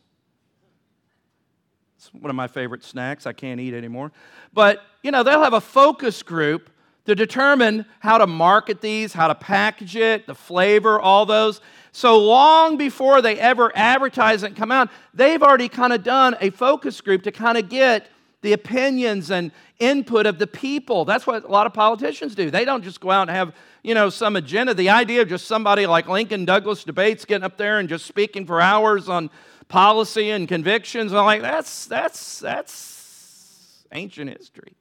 [2.09, 3.25] one of my favorite snacks.
[3.25, 4.11] I can't eat anymore.
[4.53, 6.69] But, you know, they'll have a focus group
[7.05, 11.61] to determine how to market these, how to package it, the flavor, all those.
[11.91, 16.51] So long before they ever advertise and come out, they've already kind of done a
[16.51, 18.07] focus group to kind of get
[18.41, 21.05] the opinions and input of the people.
[21.05, 22.49] That's what a lot of politicians do.
[22.49, 24.73] They don't just go out and have, you know, some agenda.
[24.73, 28.45] The idea of just somebody like Lincoln Douglas debates getting up there and just speaking
[28.45, 29.29] for hours on
[29.71, 31.13] policy and convictions.
[31.13, 34.73] I'm like, that's, that's, that's ancient history.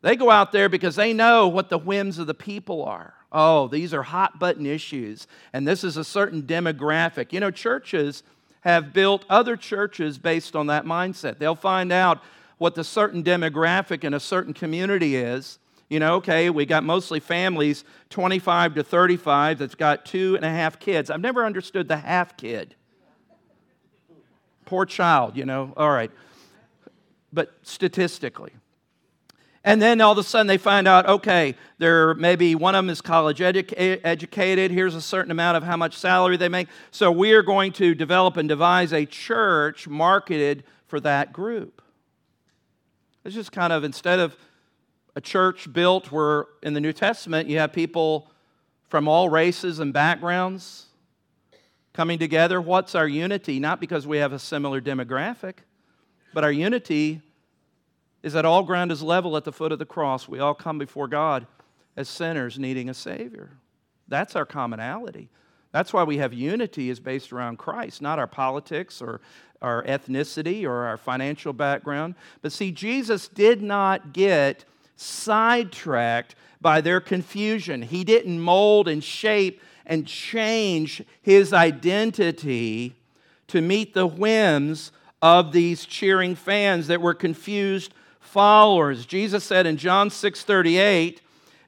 [0.00, 3.14] They go out there because they know what the whims of the people are.
[3.30, 7.32] Oh, these are hot button issues, and this is a certain demographic.
[7.32, 8.22] You know, churches
[8.62, 11.38] have built other churches based on that mindset.
[11.38, 12.22] They'll find out
[12.58, 15.58] what the certain demographic in a certain community is.
[15.90, 20.50] You know, okay, we got mostly families 25 to 35 that's got two and a
[20.50, 21.10] half kids.
[21.10, 22.74] I've never understood the half kid.
[24.64, 26.10] Poor child, you know, all right.
[27.32, 28.52] But statistically,
[29.64, 32.90] and then all of a sudden they find out, okay, there maybe one of them
[32.90, 34.70] is college edu- educated.
[34.70, 36.68] Here's a certain amount of how much salary they make.
[36.90, 41.80] So we are going to develop and devise a church marketed for that group.
[43.24, 44.36] It's just kind of instead of
[45.16, 48.30] a church built where in the New Testament you have people
[48.90, 50.86] from all races and backgrounds
[51.94, 52.60] coming together.
[52.60, 53.58] What's our unity?
[53.58, 55.58] Not because we have a similar demographic,
[56.34, 57.22] but our unity
[58.22, 60.28] is that all ground is level at the foot of the cross.
[60.28, 61.46] We all come before God
[61.96, 63.58] as sinners needing a Savior.
[64.08, 65.30] That's our commonality.
[65.72, 69.20] That's why we have unity is based around Christ, not our politics or
[69.62, 72.14] our ethnicity or our financial background.
[72.42, 74.64] But see, Jesus did not get
[74.96, 77.82] sidetracked by their confusion.
[77.82, 82.96] He didn't mold and shape and change his identity
[83.48, 89.06] to meet the whims of these cheering fans that were confused followers.
[89.06, 91.20] Jesus said in John 6:38,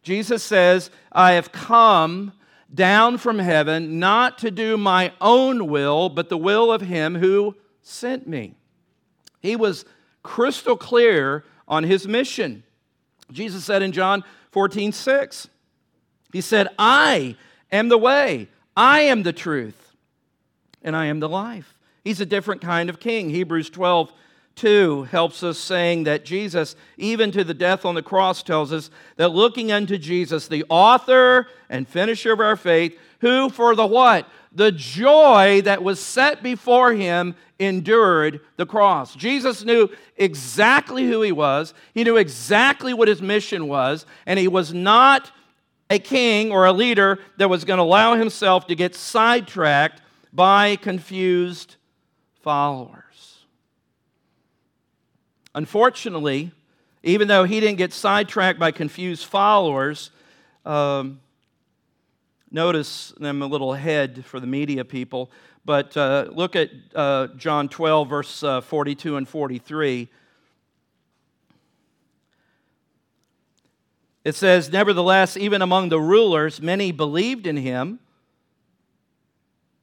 [0.03, 2.33] Jesus says, "I have come
[2.73, 7.57] down from heaven not to do my own will, but the will of him who
[7.83, 8.55] sent me."
[9.41, 9.85] He was
[10.23, 12.65] crystal clear on his mission.
[13.31, 15.49] Jesus said in John 14, 6,
[16.33, 17.37] He said, I
[17.73, 19.95] am the way, I am the truth,
[20.83, 21.77] and I am the life.
[22.05, 23.31] He's a different kind of king.
[23.31, 24.13] Hebrews 12,
[24.57, 28.91] 2 helps us saying that Jesus, even to the death on the cross, tells us
[29.17, 34.29] that looking unto Jesus, the author and finisher of our faith, who for the what?
[34.53, 39.15] The joy that was set before him endured the cross.
[39.15, 44.49] Jesus knew exactly who he was, he knew exactly what his mission was, and he
[44.49, 45.31] was not
[45.91, 50.77] a king or a leader that was going to allow himself to get sidetracked by
[50.77, 51.77] confused
[52.43, 53.45] followers.
[55.55, 56.53] Unfortunately,
[57.03, 60.11] even though he didn't get sidetracked by confused followers,
[60.65, 61.21] um,
[62.51, 65.31] notice them a little ahead for the media people,
[65.65, 70.09] but uh, look at uh, John 12, verse uh, 42 and 43.
[74.27, 78.01] It says, Nevertheless, even among the rulers, many believed in him.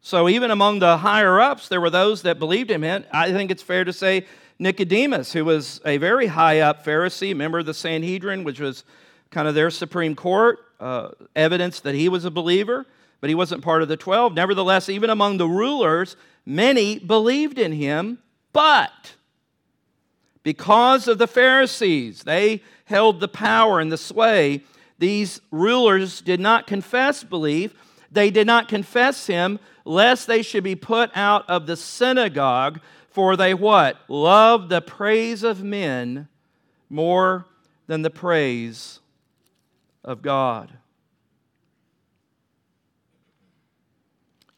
[0.01, 3.05] So, even among the higher ups, there were those that believed in him.
[3.13, 4.25] I think it's fair to say
[4.59, 8.83] Nicodemus, who was a very high up Pharisee, member of the Sanhedrin, which was
[9.31, 12.85] kind of their supreme court, uh, evidence that he was a believer,
[13.21, 14.33] but he wasn't part of the 12.
[14.33, 18.17] Nevertheless, even among the rulers, many believed in him,
[18.51, 19.13] but
[20.43, 22.61] because of the Pharisees, they
[22.93, 24.61] held the power and the sway.
[24.99, 27.73] These rulers did not confess belief.
[28.11, 32.79] They did not confess him, lest they should be put out of the synagogue.
[33.09, 33.97] For they what?
[34.07, 36.27] Love the praise of men
[36.87, 37.47] more
[37.87, 38.99] than the praise
[40.03, 40.71] of God.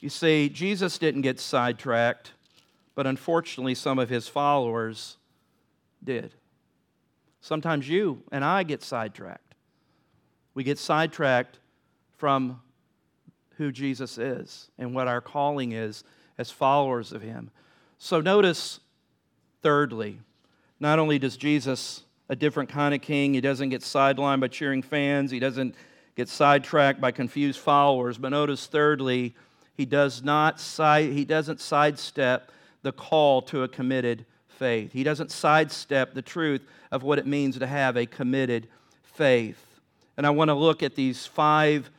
[0.02, 2.34] You see, Jesus didn't get sidetracked,
[2.95, 5.15] but unfortunately, some of his followers
[6.04, 6.34] did.
[7.45, 9.53] Sometimes you and I get sidetracked.
[10.55, 11.60] We get sidetracked
[12.17, 12.60] from
[13.58, 16.03] who Jesus is and what our calling is
[16.39, 17.51] as followers of him.
[17.99, 18.79] So notice,
[19.62, 20.21] thirdly,
[20.79, 24.81] not only does Jesus a different kind of king, he doesn't get sidelined by cheering
[24.81, 25.75] fans, he doesn't
[26.15, 29.36] get sidetracked by confused followers, but notice thirdly,
[29.75, 34.25] he does not side, he doesn't sidestep the call to a committed
[34.56, 34.94] faith.
[34.94, 38.68] He doesn't sidestep the truth of what it means to have a committed
[39.04, 39.63] faith.
[40.18, 41.89] And I want to look at these five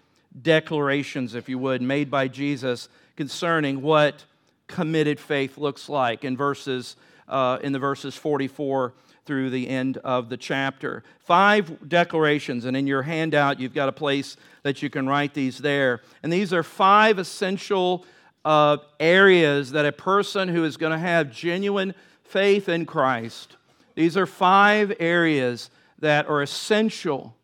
[0.41, 4.25] declarations, if you would, made by Jesus concerning what
[4.67, 6.97] committed faith looks like in verses
[7.29, 8.93] uh, in the verses 44
[9.25, 11.03] through the end of the chapter.
[11.19, 15.59] Five declarations, and in your handout, you've got a place that you can write these
[15.59, 16.01] there.
[16.23, 18.05] And these are five essential
[18.45, 21.95] uh, areas that a person who is going to have genuine
[22.29, 23.57] faith in Christ,
[23.95, 27.35] these are five areas that are essential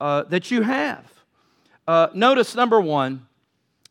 [0.00, 1.04] uh, that you have.
[1.86, 3.26] Uh, notice number one,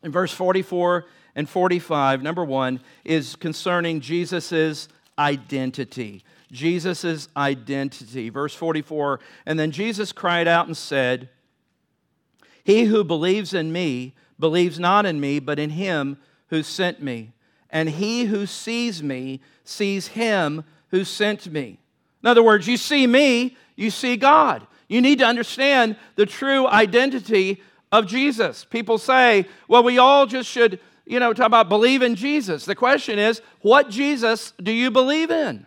[0.02, 1.06] in verse 44
[1.36, 6.24] and 45, number one, is concerning Jesus' identity.
[6.50, 8.28] Jesus' identity.
[8.28, 11.28] Verse 44 And then Jesus cried out and said,
[12.64, 16.18] He who believes in me believes not in me, but in him
[16.48, 17.32] who sent me.
[17.72, 21.80] And he who sees me sees him who sent me.
[22.22, 24.66] In other words, you see me, you see God.
[24.88, 28.64] You need to understand the true identity of Jesus.
[28.66, 32.66] People say, well, we all just should, you know, talk about believe in Jesus.
[32.66, 35.66] The question is, what Jesus do you believe in?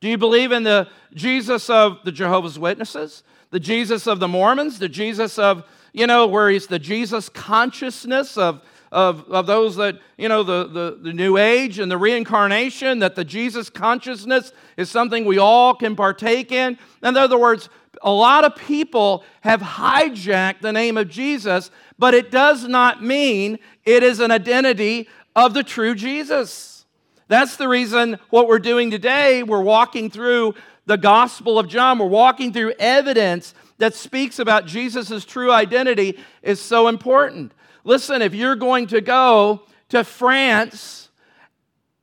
[0.00, 3.22] Do you believe in the Jesus of the Jehovah's Witnesses?
[3.50, 4.78] The Jesus of the Mormons?
[4.78, 5.64] The Jesus of,
[5.94, 8.60] you know, where he's the Jesus consciousness of,
[8.94, 13.16] of, of those that, you know, the, the, the New Age and the reincarnation, that
[13.16, 16.78] the Jesus consciousness is something we all can partake in?
[17.02, 17.68] In other words,
[18.02, 23.58] a lot of people have hijacked the name of Jesus, but it does not mean
[23.84, 26.86] it is an identity of the true Jesus.
[27.26, 30.54] That's the reason what we're doing today, we're walking through
[30.86, 31.98] the Gospel of John.
[31.98, 37.52] We're walking through evidence that speaks about Jesus' true identity is so important.
[37.84, 41.10] Listen, if you're going to go to France,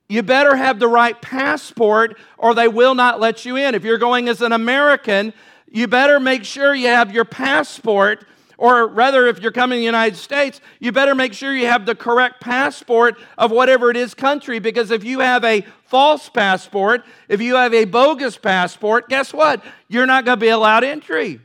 [0.08, 3.74] you better have the right passport or they will not let you in.
[3.74, 5.32] If you're going as an American,
[5.68, 8.24] you better make sure you have your passport
[8.62, 11.84] or rather, if you're coming to the United States, you better make sure you have
[11.84, 17.04] the correct passport of whatever it is country, because if you have a false passport,
[17.28, 19.64] if you have a bogus passport, guess what?
[19.88, 21.40] You're not going to be allowed entry.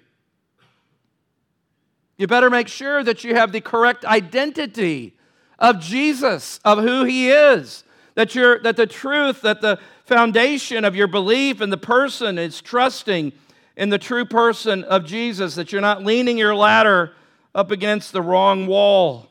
[2.18, 5.16] You better make sure that you have the correct identity
[5.60, 7.84] of Jesus, of who he is.
[8.16, 12.62] That, you're, that the truth, that the foundation of your belief in the person is
[12.62, 13.34] trusting
[13.76, 17.14] in the true person of Jesus, that you're not leaning your ladder
[17.54, 19.30] up against the wrong wall.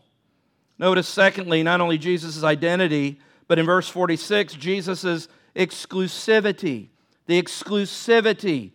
[0.79, 3.19] Notice, secondly, not only Jesus' identity,
[3.49, 5.27] but in verse 46, Jesus'
[5.57, 6.89] exclusivity.
[7.27, 8.71] The exclusivity.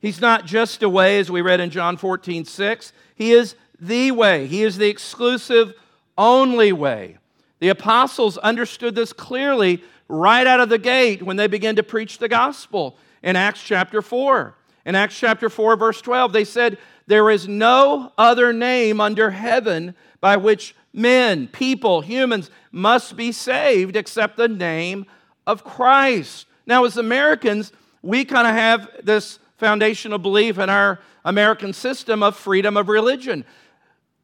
[0.00, 2.92] He's not just a way, as we read in John 14, 6.
[3.18, 4.46] He is the way.
[4.46, 5.74] He is the exclusive,
[6.16, 7.18] only way.
[7.58, 12.18] The apostles understood this clearly right out of the gate when they began to preach
[12.18, 14.54] the gospel in Acts chapter 4.
[14.86, 19.96] In Acts chapter 4, verse 12, they said, There is no other name under heaven
[20.20, 25.06] by which men, people, humans must be saved except the name
[25.44, 26.46] of Christ.
[26.66, 32.34] Now, as Americans, we kind of have this foundational belief in our American system of
[32.34, 33.44] freedom of religion.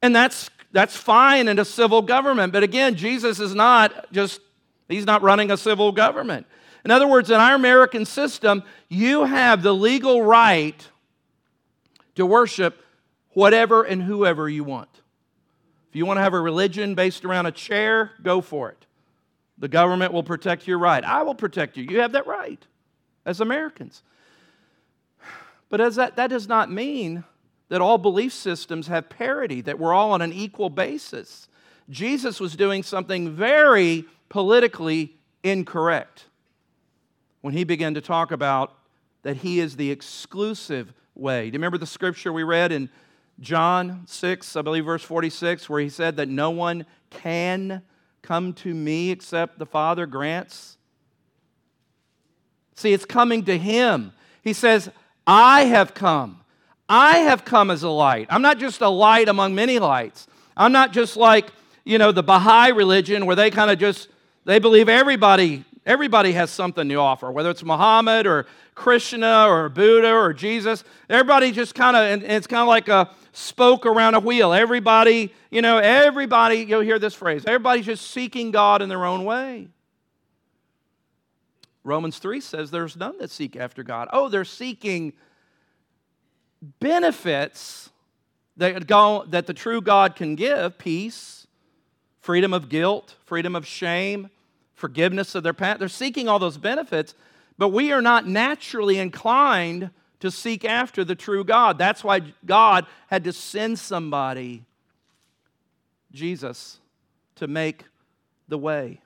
[0.02, 2.52] And that's, that's fine in a civil government.
[2.52, 4.40] But again, Jesus is not just,
[4.88, 6.46] he's not running a civil government.
[6.82, 10.88] In other words, in our American system, you have the legal right
[12.14, 12.82] to worship
[13.30, 14.88] whatever and whoever you want.
[15.90, 18.86] If you want to have a religion based around a chair, go for it.
[19.58, 21.04] The government will protect your right.
[21.04, 21.84] I will protect you.
[21.84, 22.64] You have that right
[23.26, 24.02] as Americans.
[25.74, 27.24] But as that, that does not mean
[27.68, 31.48] that all belief systems have parity, that we're all on an equal basis.
[31.90, 36.26] Jesus was doing something very politically incorrect
[37.40, 38.78] when he began to talk about
[39.22, 41.40] that he is the exclusive way.
[41.40, 42.88] Do you remember the scripture we read in
[43.40, 47.82] John 6, I believe, verse 46, where he said that no one can
[48.22, 50.78] come to me except the Father grants?
[52.76, 54.12] See, it's coming to him.
[54.40, 54.88] He says,
[55.26, 56.40] I have come.
[56.88, 58.26] I have come as a light.
[58.30, 60.26] I'm not just a light among many lights.
[60.56, 61.50] I'm not just like,
[61.84, 64.08] you know, the Baha'i religion where they kind of just
[64.44, 70.12] they believe everybody Everybody has something to offer, whether it's Muhammad or Krishna or Buddha
[70.12, 70.82] or Jesus.
[71.10, 74.54] Everybody just kind of, and it's kind of like a spoke around a wheel.
[74.54, 79.24] Everybody, you know, everybody, you'll hear this phrase, everybody's just seeking God in their own
[79.24, 79.68] way.
[81.84, 84.08] Romans 3 says there's none that seek after God.
[84.12, 85.12] Oh, they're seeking
[86.80, 87.90] benefits
[88.56, 91.46] that, God, that the true God can give peace,
[92.20, 94.30] freedom of guilt, freedom of shame,
[94.74, 95.78] forgiveness of their past.
[95.78, 97.14] They're seeking all those benefits,
[97.58, 101.76] but we are not naturally inclined to seek after the true God.
[101.76, 104.64] That's why God had to send somebody,
[106.12, 106.78] Jesus,
[107.36, 107.84] to make
[108.48, 109.00] the way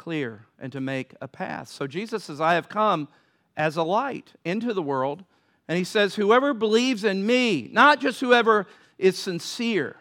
[0.00, 1.68] clear and to make a path.
[1.68, 3.08] So Jesus says, I have come
[3.56, 5.24] as a light into the world.
[5.68, 8.66] And he says, Whoever believes in me, not just whoever
[8.98, 9.96] is sincere,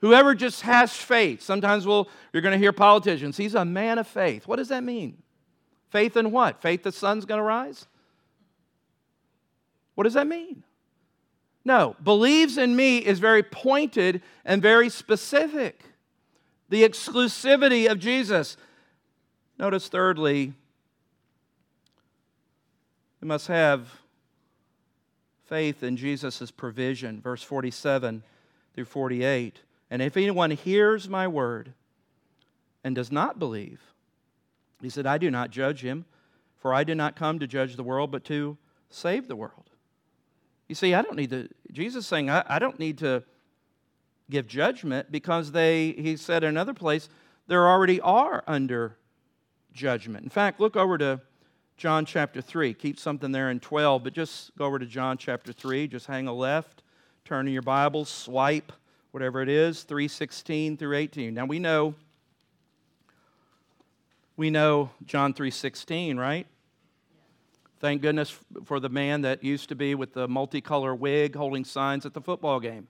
[0.00, 1.42] Whoever just has faith.
[1.42, 4.46] Sometimes we'll, you're going to hear politicians, he's a man of faith.
[4.46, 5.22] What does that mean?
[5.90, 6.62] Faith in what?
[6.62, 7.86] Faith the sun's going to rise?
[9.94, 10.62] What does that mean?
[11.64, 15.82] No, believes in me is very pointed and very specific.
[16.68, 18.56] The exclusivity of Jesus.
[19.58, 20.52] Notice, thirdly,
[23.20, 23.88] We must have
[25.46, 27.20] faith in Jesus' provision.
[27.20, 28.22] Verse 47
[28.74, 29.62] through 48.
[29.90, 31.72] And if anyone hears my word
[32.84, 33.80] and does not believe,
[34.80, 36.04] he said, I do not judge him,
[36.58, 38.56] for I did not come to judge the world, but to
[38.90, 39.70] save the world.
[40.68, 43.24] You see, I don't need to, Jesus saying, I, I don't need to
[44.30, 47.08] give judgment because they, he said in another place,
[47.46, 48.96] there already are under
[49.78, 50.24] judgment.
[50.24, 51.20] In fact, look over to
[51.76, 52.74] John chapter 3.
[52.74, 55.86] Keep something there in 12, but just go over to John chapter 3.
[55.86, 56.82] Just hang a left,
[57.24, 58.72] turn in your Bible, swipe,
[59.12, 61.32] whatever it is, 316 through 18.
[61.32, 61.94] Now we know
[64.36, 66.46] we know John 3:16, right?
[67.80, 72.04] Thank goodness for the man that used to be with the multicolor wig holding signs
[72.06, 72.88] at the football game.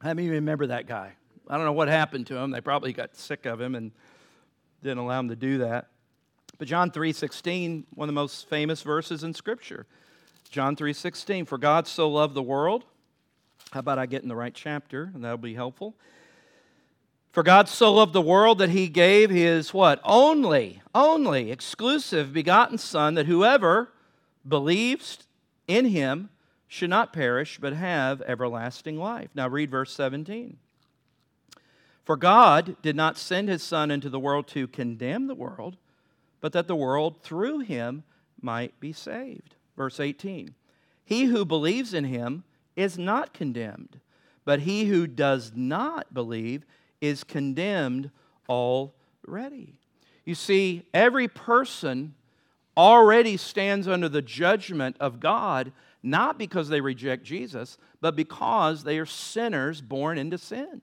[0.00, 1.14] How many remember that guy?
[1.48, 2.50] I don't know what happened to him.
[2.50, 3.92] They probably got sick of him and
[4.82, 5.88] didn't allow him to do that.
[6.58, 9.86] But John 3:16, one of the most famous verses in scripture.
[10.50, 12.84] John 3:16, for God so loved the world.
[13.72, 15.96] How about I get in the right chapter and that'll be helpful.
[17.32, 20.00] For God so loved the world that he gave his what?
[20.04, 23.90] Only, only exclusive begotten son that whoever
[24.46, 25.18] believes
[25.66, 26.28] in him
[26.68, 29.30] should not perish but have everlasting life.
[29.34, 30.58] Now read verse 17.
[32.04, 35.76] For God did not send his Son into the world to condemn the world,
[36.40, 38.02] but that the world through him
[38.40, 39.54] might be saved.
[39.76, 40.54] Verse 18
[41.04, 42.44] He who believes in him
[42.74, 44.00] is not condemned,
[44.44, 46.64] but he who does not believe
[47.00, 48.10] is condemned
[48.48, 49.78] already.
[50.24, 52.14] You see, every person
[52.76, 55.72] already stands under the judgment of God,
[56.02, 60.80] not because they reject Jesus, but because they are sinners born into sin.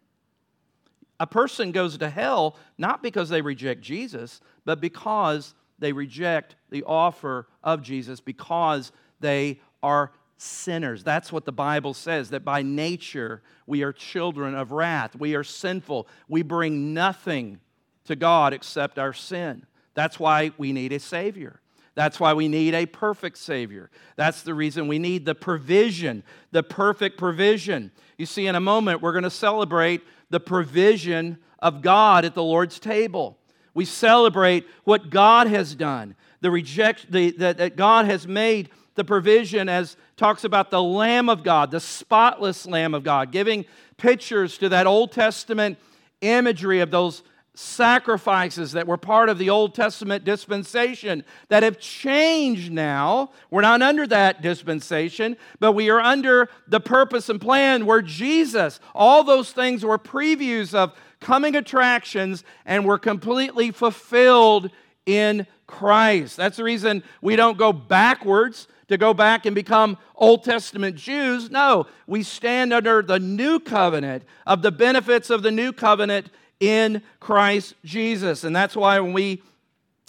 [1.20, 6.84] A person goes to hell not because they reject Jesus, but because they reject the
[6.84, 11.04] offer of Jesus, because they are sinners.
[11.04, 15.16] That's what the Bible says, that by nature we are children of wrath.
[15.16, 16.08] We are sinful.
[16.28, 17.60] We bring nothing
[18.06, 19.66] to God except our sin.
[19.94, 21.60] That's why we need a Savior.
[21.96, 23.90] That's why we need a perfect Savior.
[24.16, 27.92] That's the reason we need the provision, the perfect provision.
[28.18, 32.44] You see, in a moment, we're going to celebrate the provision of God at the
[32.44, 33.38] Lord's table.
[33.74, 39.04] We celebrate what God has done, the reject the, that, that God has made the
[39.04, 43.66] provision as talks about the Lamb of God, the spotless Lamb of God, giving
[43.98, 45.78] pictures to that Old Testament
[46.22, 47.24] imagery of those
[47.60, 53.32] sacrifices that were part of the Old Testament dispensation that have changed now.
[53.52, 58.80] We're not under that dispensation, but we are under the purpose and plan where Jesus,
[58.96, 64.72] all those things were previews of coming attractions and were completely fulfilled
[65.06, 66.38] in Christ.
[66.38, 71.52] That's the reason we don't go backwards to go back and become Old Testament Jews.
[71.52, 76.30] No, we stand under the new covenant of the benefits of the new covenant
[76.60, 78.44] in Christ Jesus.
[78.44, 79.42] And that's why when we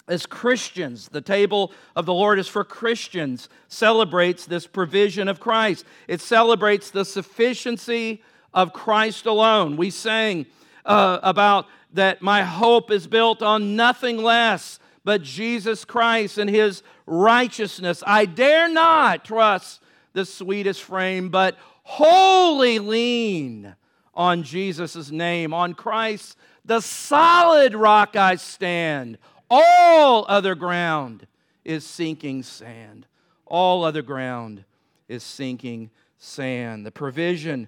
[0.07, 5.85] as Christians, the table of the Lord is for Christians, celebrates this provision of Christ.
[6.07, 8.21] It celebrates the sufficiency
[8.53, 9.77] of Christ alone.
[9.77, 10.47] We sang
[10.85, 16.83] uh, about that my hope is built on nothing less but Jesus Christ and his
[17.05, 18.03] righteousness.
[18.05, 19.81] I dare not trust
[20.13, 23.75] the sweetest frame, but wholly lean
[24.13, 29.17] on Jesus' name, on Christ the solid rock I stand.
[29.49, 31.27] All other ground
[31.65, 33.07] is sinking sand.
[33.45, 34.63] All other ground
[35.07, 36.85] is sinking sand.
[36.85, 37.67] The provision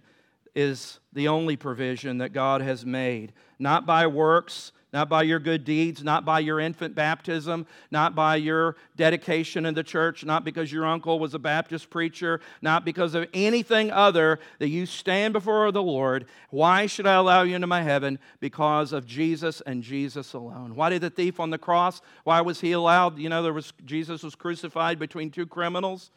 [0.56, 5.66] is the only provision that God has made, not by works, not by your good
[5.66, 10.72] deeds, not by your infant baptism, not by your dedication in the church, not because
[10.72, 15.72] your uncle was a Baptist preacher, not because of anything other that you stand before
[15.72, 16.28] the Lord.
[16.52, 18.20] Why should I allow you into my heaven?
[18.40, 20.76] Because of Jesus and Jesus alone.
[20.76, 23.18] Why did the thief on the cross, why was he allowed?
[23.18, 26.12] You know, there was Jesus was crucified between two criminals.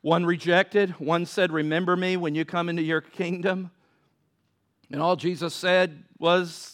[0.00, 3.70] One rejected, one said, Remember me when you come into your kingdom.
[4.90, 6.73] And all Jesus said was,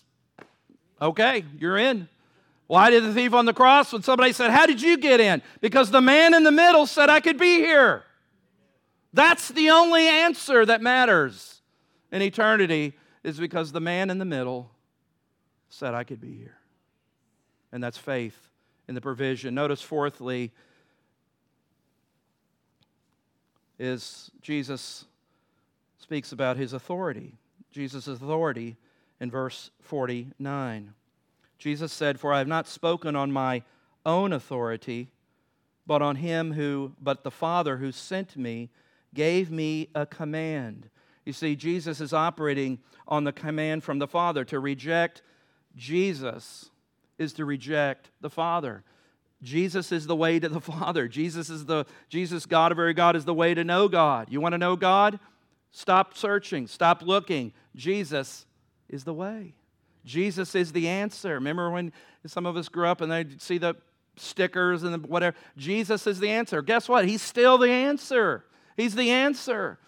[1.00, 2.08] Okay, you're in.
[2.66, 3.92] Why did the thief on the cross?
[3.92, 5.42] When somebody said, How did you get in?
[5.60, 8.04] Because the man in the middle said, I could be here.
[9.12, 11.62] That's the only answer that matters
[12.12, 12.92] in eternity,
[13.24, 14.70] is because the man in the middle
[15.68, 16.58] said, I could be here.
[17.72, 18.50] And that's faith
[18.88, 19.54] in the provision.
[19.54, 20.52] Notice, fourthly,
[23.78, 25.06] is Jesus
[25.98, 27.38] speaks about his authority.
[27.72, 28.76] Jesus' authority
[29.20, 30.94] in verse 49.
[31.58, 33.62] Jesus said, For I have not spoken on my
[34.06, 35.08] own authority,
[35.86, 38.70] but on him who, but the Father who sent me
[39.12, 40.88] gave me a command.
[41.24, 44.44] You see, Jesus is operating on the command from the Father.
[44.46, 45.22] To reject
[45.76, 46.70] Jesus
[47.18, 48.82] is to reject the Father.
[49.42, 51.08] Jesus is the way to the Father.
[51.08, 54.28] Jesus is the Jesus God of very God is the way to know God.
[54.30, 55.20] You want to know God?
[55.72, 57.52] Stop searching, stop looking.
[57.76, 58.46] Jesus
[58.90, 59.54] is the way.
[60.04, 61.34] Jesus is the answer.
[61.34, 61.92] Remember when
[62.26, 63.76] some of us grew up and they'd see the
[64.16, 65.36] stickers and whatever?
[65.56, 66.62] Jesus is the answer.
[66.62, 67.06] Guess what?
[67.06, 68.44] He's still the answer.
[68.76, 69.78] He's the answer.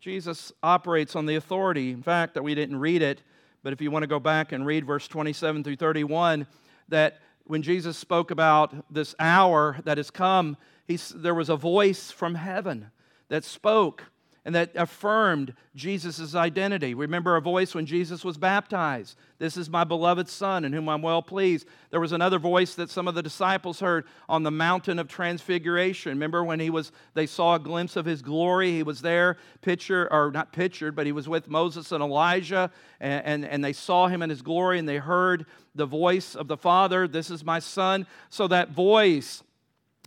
[0.00, 1.92] Jesus operates on the authority.
[1.92, 3.22] In fact, that we didn't read it,
[3.62, 6.46] but if you want to go back and read verse 27 through 31,
[6.88, 10.56] that when Jesus spoke about this hour that has come,
[10.86, 12.90] he, there was a voice from heaven
[13.28, 14.04] that spoke
[14.44, 16.94] and that affirmed Jesus' identity.
[16.94, 21.02] Remember a voice when Jesus was baptized This is my beloved Son, in whom I'm
[21.02, 21.66] well pleased.
[21.90, 26.10] There was another voice that some of the disciples heard on the mountain of transfiguration.
[26.10, 28.72] Remember when he was, they saw a glimpse of his glory?
[28.72, 32.70] He was there, pictured, or not pictured, but he was with Moses and Elijah,
[33.00, 36.48] and, and, and they saw him in his glory, and they heard the voice of
[36.48, 38.06] the Father, This is my Son.
[38.28, 39.42] So that voice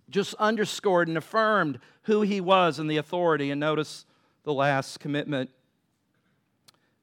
[0.09, 3.49] just underscored and affirmed who he was and the authority.
[3.49, 4.05] And notice,
[4.45, 5.49] the last commitment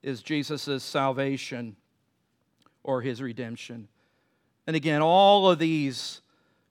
[0.03, 1.77] is Jesus' salvation
[2.83, 3.89] or his redemption.
[4.67, 6.23] And again, all of these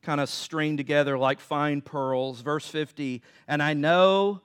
[0.01, 2.41] kind of string together like fine pearls.
[2.41, 4.41] Verse 50 And I know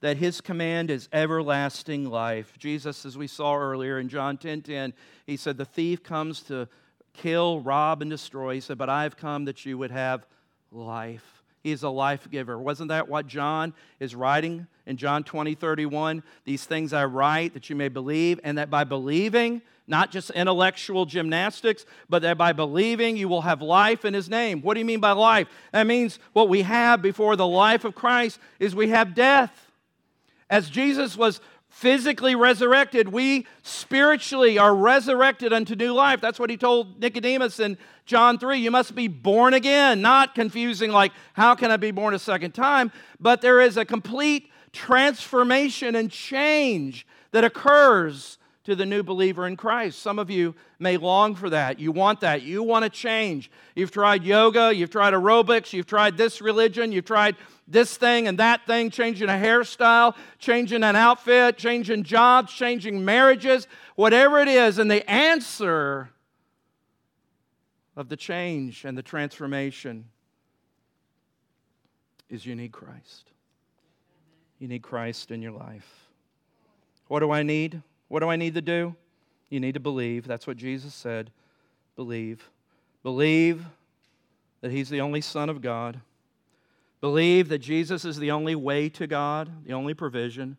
[0.00, 2.58] that his command is everlasting life.
[2.58, 4.94] Jesus, as we saw earlier in John 10 10,
[5.26, 6.68] he said, The thief comes to
[7.14, 8.54] kill, rob, and destroy.
[8.54, 10.26] He said, But I have come that you would have
[10.70, 12.58] life He's a life giver.
[12.58, 16.22] Wasn't that what John is writing in John 20, 31?
[16.44, 21.06] These things I write that you may believe, and that by believing, not just intellectual
[21.06, 24.62] gymnastics, but that by believing you will have life in his name.
[24.62, 25.48] What do you mean by life?
[25.72, 29.66] That means what we have before the life of Christ is we have death.
[30.50, 36.20] As Jesus was physically resurrected, we spiritually are resurrected unto new life.
[36.20, 38.58] That's what he told Nicodemus in John 3.
[38.58, 40.00] You must be born again.
[40.00, 42.90] Not confusing, like, how can I be born a second time?
[43.20, 48.37] But there is a complete transformation and change that occurs
[48.68, 49.98] to the new believer in Christ.
[49.98, 51.80] Some of you may long for that.
[51.80, 52.42] You want that.
[52.42, 53.50] You want to change.
[53.74, 58.36] You've tried yoga, you've tried aerobics, you've tried this religion, you've tried this thing and
[58.38, 63.66] that thing, changing a hairstyle, changing an outfit, changing jobs, changing marriages,
[63.96, 64.78] whatever it is.
[64.78, 66.10] And the answer
[67.96, 70.04] of the change and the transformation
[72.28, 73.30] is you need Christ.
[74.58, 76.10] You need Christ in your life.
[77.06, 77.82] What do I need?
[78.08, 78.94] What do I need to do?
[79.50, 80.26] You need to believe.
[80.26, 81.30] That's what Jesus said.
[81.96, 82.50] Believe.
[83.02, 83.64] Believe
[84.60, 86.00] that He's the only Son of God.
[87.00, 90.56] Believe that Jesus is the only way to God, the only provision.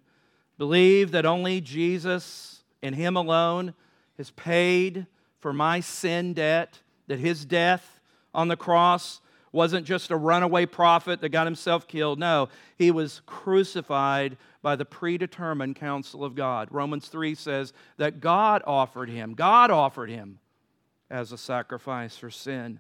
[0.58, 3.74] Believe that only Jesus and Him alone
[4.18, 5.06] has paid
[5.39, 8.00] for my sin debt, that His death
[8.34, 9.22] on the cross
[9.52, 12.20] wasn't just a runaway prophet that got himself killed.
[12.20, 16.68] No, he was crucified by the predetermined counsel of God.
[16.72, 20.39] Romans 3 says that God offered him, God offered him
[21.10, 22.80] as a sacrifice for sin.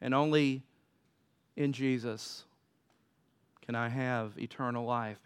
[0.00, 0.62] And only
[1.56, 2.44] in Jesus
[3.64, 5.14] can I have eternal life